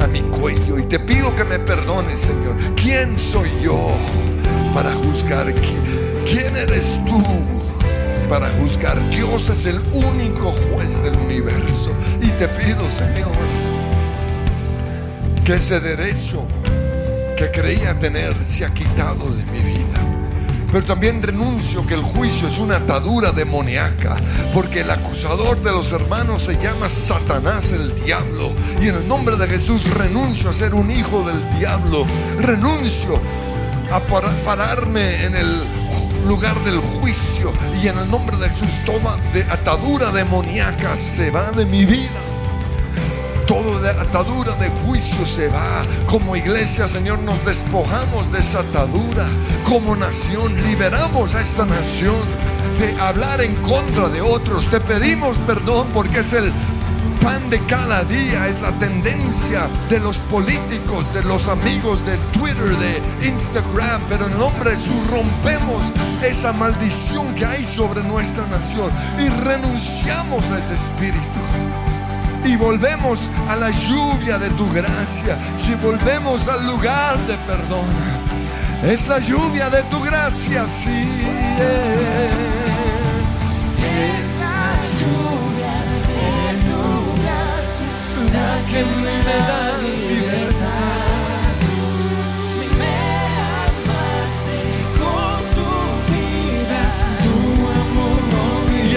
a 0.00 0.06
mi 0.06 0.22
cuello. 0.22 0.78
Y 0.78 0.84
te 0.84 0.98
pido 1.00 1.34
que 1.34 1.44
me 1.44 1.58
perdones, 1.58 2.20
Señor. 2.20 2.56
¿Quién 2.76 3.18
soy 3.18 3.50
yo 3.62 3.96
para 4.72 4.92
juzgar? 4.92 5.52
¿Quién 6.24 6.56
eres 6.56 7.00
tú? 7.04 7.22
Para 8.28 8.48
juzgar. 8.50 8.98
Dios 9.10 9.48
es 9.48 9.66
el 9.66 9.80
único 9.92 10.52
juez 10.52 11.02
del 11.02 11.16
universo. 11.18 11.90
Y 12.20 12.28
te 12.30 12.48
pido, 12.48 12.88
Señor, 12.90 13.32
que 15.44 15.54
ese 15.54 15.80
derecho 15.80 16.46
que 17.36 17.50
creía 17.50 17.98
tener 17.98 18.34
se 18.44 18.64
ha 18.64 18.72
quitado 18.72 19.30
de 19.30 19.44
mi 19.46 19.58
vida. 19.60 19.84
Pero 20.70 20.86
también 20.86 21.22
renuncio 21.22 21.86
que 21.86 21.94
el 21.94 22.02
juicio 22.02 22.48
es 22.48 22.58
una 22.58 22.76
atadura 22.76 23.30
demoníaca, 23.30 24.16
porque 24.52 24.80
el 24.80 24.90
acusador 24.90 25.62
de 25.62 25.70
los 25.70 25.92
hermanos 25.92 26.42
se 26.42 26.60
llama 26.60 26.88
Satanás 26.88 27.72
el 27.72 27.94
diablo. 28.04 28.50
Y 28.82 28.88
en 28.88 28.96
el 28.96 29.06
nombre 29.06 29.36
de 29.36 29.46
Jesús 29.46 29.88
renuncio 29.94 30.50
a 30.50 30.52
ser 30.52 30.74
un 30.74 30.90
hijo 30.90 31.24
del 31.24 31.58
diablo. 31.58 32.04
Renuncio 32.40 33.20
a 33.92 34.00
pararme 34.00 35.24
en 35.24 35.36
el 35.36 35.62
lugar 36.24 36.58
del 36.64 36.78
juicio. 36.78 37.52
Y 37.82 37.88
en 37.88 37.98
el 37.98 38.10
nombre 38.10 38.36
de 38.36 38.48
Jesús, 38.48 38.76
toda 38.84 39.16
de 39.32 39.42
atadura 39.44 40.10
demoníaca 40.10 40.96
se 40.96 41.30
va 41.30 41.50
de 41.50 41.66
mi 41.66 41.84
vida. 41.84 42.20
Toda 43.46 43.90
atadura 44.00 44.52
de 44.56 44.70
juicio 44.70 45.26
se 45.26 45.48
va. 45.48 45.84
Como 46.06 46.34
iglesia, 46.34 46.88
Señor, 46.88 47.18
nos 47.18 47.44
despojamos 47.44 48.32
de 48.32 48.38
esa 48.40 48.60
atadura. 48.60 49.28
Como 49.64 49.94
nación, 49.96 50.54
liberamos 50.62 51.34
a 51.34 51.42
esta 51.42 51.66
nación 51.66 52.22
de 52.78 53.00
hablar 53.00 53.42
en 53.42 53.54
contra 53.56 54.08
de 54.08 54.22
otros. 54.22 54.68
Te 54.70 54.80
pedimos 54.80 55.36
perdón 55.38 55.88
porque 55.92 56.20
es 56.20 56.32
el 56.32 56.52
pan 57.24 57.48
de 57.48 57.58
cada 57.60 58.04
día, 58.04 58.46
es 58.48 58.60
la 58.60 58.70
tendencia 58.72 59.66
de 59.88 59.98
los 59.98 60.18
políticos, 60.18 61.12
de 61.14 61.22
los 61.22 61.48
amigos 61.48 62.04
de 62.04 62.18
Twitter, 62.38 62.76
de 62.76 63.26
Instagram, 63.26 64.02
pero 64.10 64.26
en 64.26 64.38
nombre 64.38 64.70
de 64.70 64.76
Jesús 64.76 65.06
rompemos 65.10 65.90
esa 66.22 66.52
maldición 66.52 67.34
que 67.34 67.46
hay 67.46 67.64
sobre 67.64 68.02
nuestra 68.02 68.46
nación 68.48 68.90
y 69.18 69.28
renunciamos 69.42 70.50
a 70.50 70.58
ese 70.58 70.74
espíritu. 70.74 71.40
Y 72.44 72.56
volvemos 72.56 73.30
a 73.48 73.56
la 73.56 73.70
lluvia 73.70 74.38
de 74.38 74.50
tu 74.50 74.68
gracia 74.70 75.38
y 75.66 75.74
volvemos 75.82 76.46
al 76.46 76.66
lugar 76.66 77.16
de 77.26 77.36
perdón. 77.46 77.86
Es 78.84 79.08
la 79.08 79.18
lluvia 79.18 79.70
de 79.70 79.82
tu 79.84 79.98
gracia, 80.02 80.66
sí. 80.68 81.08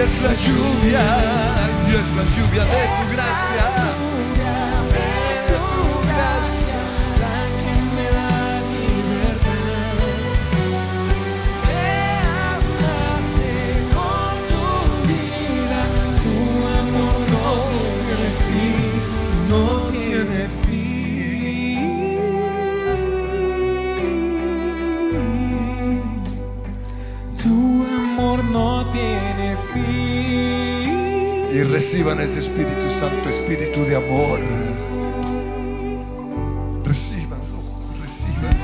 Es 0.07 0.21
la 0.21 0.33
lluvia, 0.33 1.01
y 1.85 1.95
es 1.95 2.15
la 2.15 2.23
lluvia 2.23 2.63
de 2.63 2.87
tu 2.87 3.13
gracia. 3.13 4.06
Y 31.57 31.63
reciban 31.63 32.19
ese 32.19 32.37
Espíritu 32.37 32.87
Santo, 32.87 33.29
Espíritu 33.29 33.83
de 33.83 33.95
amor. 33.95 34.39
Recíbanlo, 36.85 37.63
reciban. 37.99 38.55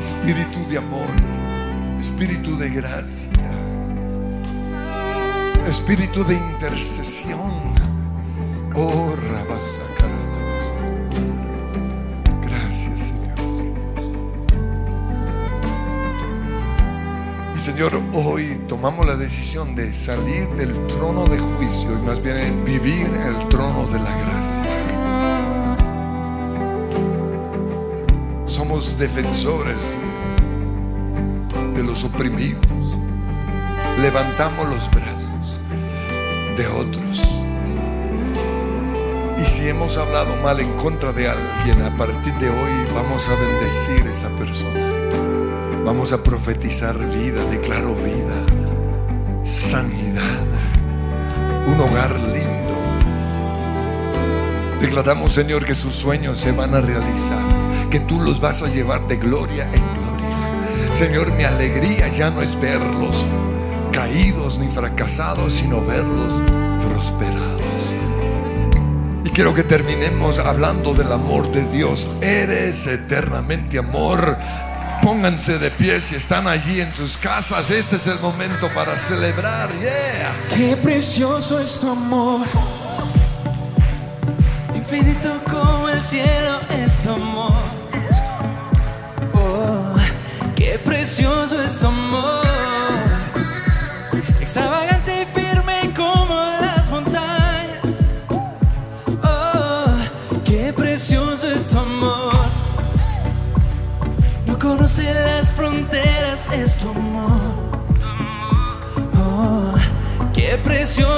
Espíritu 0.00 0.68
de 0.68 0.78
amor, 0.78 1.06
Espíritu 2.00 2.56
de 2.56 2.70
gracia, 2.70 3.30
Espíritu 5.68 6.24
de 6.24 6.34
intercesión. 6.34 7.72
Oh, 8.74 9.14
Rabasacarabas. 9.30 10.74
Señor, 17.62 17.92
hoy 18.12 18.60
tomamos 18.66 19.06
la 19.06 19.14
decisión 19.14 19.76
de 19.76 19.94
salir 19.94 20.48
del 20.56 20.74
trono 20.88 21.24
de 21.26 21.38
juicio 21.38 21.92
y 21.92 22.02
más 22.04 22.20
bien 22.20 22.64
vivir 22.64 23.06
en 23.06 23.36
el 23.36 23.48
trono 23.50 23.86
de 23.86 24.00
la 24.00 24.16
gracia. 24.16 24.64
Somos 28.46 28.98
defensores 28.98 29.94
de 31.76 31.84
los 31.84 32.02
oprimidos. 32.02 32.66
Levantamos 34.00 34.68
los 34.68 34.90
brazos 34.90 35.60
de 36.56 36.66
otros. 36.66 37.22
Y 39.40 39.44
si 39.44 39.68
hemos 39.68 39.98
hablado 39.98 40.34
mal 40.42 40.58
en 40.58 40.72
contra 40.72 41.12
de 41.12 41.28
alguien, 41.28 41.80
a 41.82 41.96
partir 41.96 42.34
de 42.40 42.48
hoy 42.48 42.92
vamos 42.92 43.28
a 43.28 43.36
bendecir 43.36 44.02
a 44.02 44.10
esa 44.10 44.28
persona. 44.30 44.91
Vamos 45.92 46.14
a 46.14 46.22
profetizar 46.22 46.96
vida, 46.96 47.44
declaro 47.44 47.94
vida, 47.94 48.34
sanidad, 49.44 50.46
un 51.66 51.78
hogar 51.78 52.18
lindo. 52.18 52.78
Declaramos, 54.80 55.34
Señor, 55.34 55.66
que 55.66 55.74
sus 55.74 55.94
sueños 55.94 56.38
se 56.38 56.50
van 56.50 56.74
a 56.74 56.80
realizar, 56.80 57.44
que 57.90 58.00
tú 58.00 58.20
los 58.20 58.40
vas 58.40 58.62
a 58.62 58.68
llevar 58.68 59.06
de 59.06 59.16
gloria 59.16 59.64
en 59.64 59.82
gloria. 60.00 60.94
Señor, 60.94 61.30
mi 61.34 61.44
alegría 61.44 62.08
ya 62.08 62.30
no 62.30 62.40
es 62.40 62.58
verlos 62.58 63.26
caídos 63.92 64.58
ni 64.58 64.70
fracasados, 64.70 65.52
sino 65.52 65.84
verlos 65.84 66.42
prosperados. 66.88 67.94
Y 69.24 69.28
quiero 69.28 69.52
que 69.52 69.62
terminemos 69.62 70.38
hablando 70.38 70.94
del 70.94 71.12
amor 71.12 71.52
de 71.52 71.64
Dios. 71.64 72.08
Eres 72.22 72.86
eternamente 72.86 73.78
amor. 73.78 74.38
Pónganse 75.22 75.56
de 75.60 75.70
pie 75.70 76.00
si 76.00 76.16
están 76.16 76.48
allí 76.48 76.80
en 76.80 76.92
sus 76.92 77.16
casas. 77.16 77.70
Este 77.70 77.94
es 77.94 78.08
el 78.08 78.18
momento 78.18 78.68
para 78.74 78.98
celebrar. 78.98 79.70
Yeah. 79.78 80.36
Qué 80.52 80.76
precioso 80.76 81.60
es 81.60 81.78
tu 81.78 81.88
amor. 81.90 82.44
Las 105.02 105.50
fronteras, 105.52 106.48
es 106.52 106.76
tu 106.76 106.90
amor. 106.90 107.40
Oh, 109.16 109.74
qué 110.32 110.58
precioso 110.62 111.11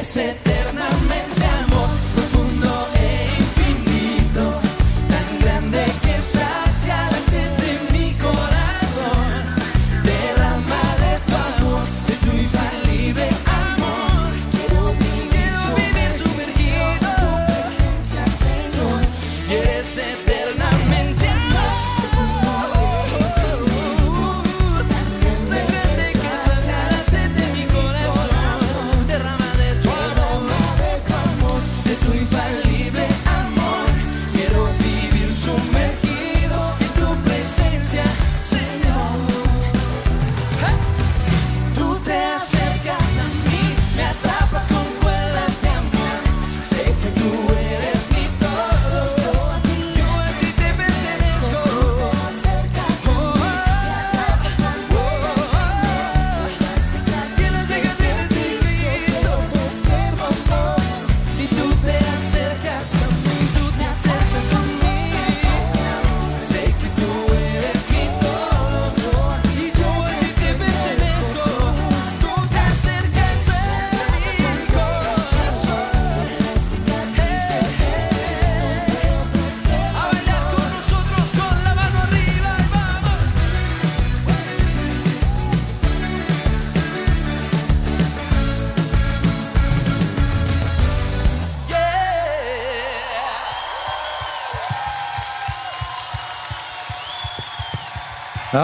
blessed. 0.00 0.49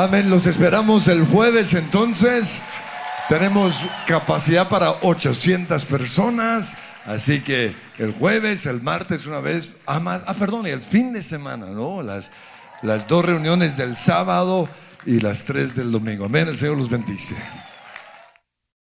Amén. 0.04 0.28
Los 0.28 0.46
esperamos 0.46 1.08
el 1.08 1.24
jueves 1.26 1.72
entonces. 1.72 2.62
Tenemos 3.30 3.74
capacidad 4.06 4.68
para 4.68 4.90
800 5.02 5.86
personas. 5.86 6.76
Así 7.06 7.40
que 7.40 7.72
el 7.98 8.12
jueves, 8.12 8.66
el 8.66 8.82
martes 8.82 9.26
una 9.26 9.40
vez, 9.40 9.70
ah, 9.86 9.98
ma- 10.00 10.22
ah, 10.26 10.34
perdón, 10.34 10.66
el 10.66 10.80
fin 10.80 11.12
de 11.12 11.22
semana, 11.22 11.66
¿no? 11.66 12.02
Las, 12.02 12.30
las 12.82 13.06
dos 13.08 13.24
reuniones 13.24 13.76
del 13.76 13.96
sábado 13.96 14.68
y 15.06 15.20
las 15.20 15.44
tres 15.44 15.74
del 15.74 15.90
domingo. 15.92 16.26
Amén, 16.26 16.48
el 16.48 16.56
Señor 16.58 16.76
los 16.76 16.90
bendice. 16.90 17.34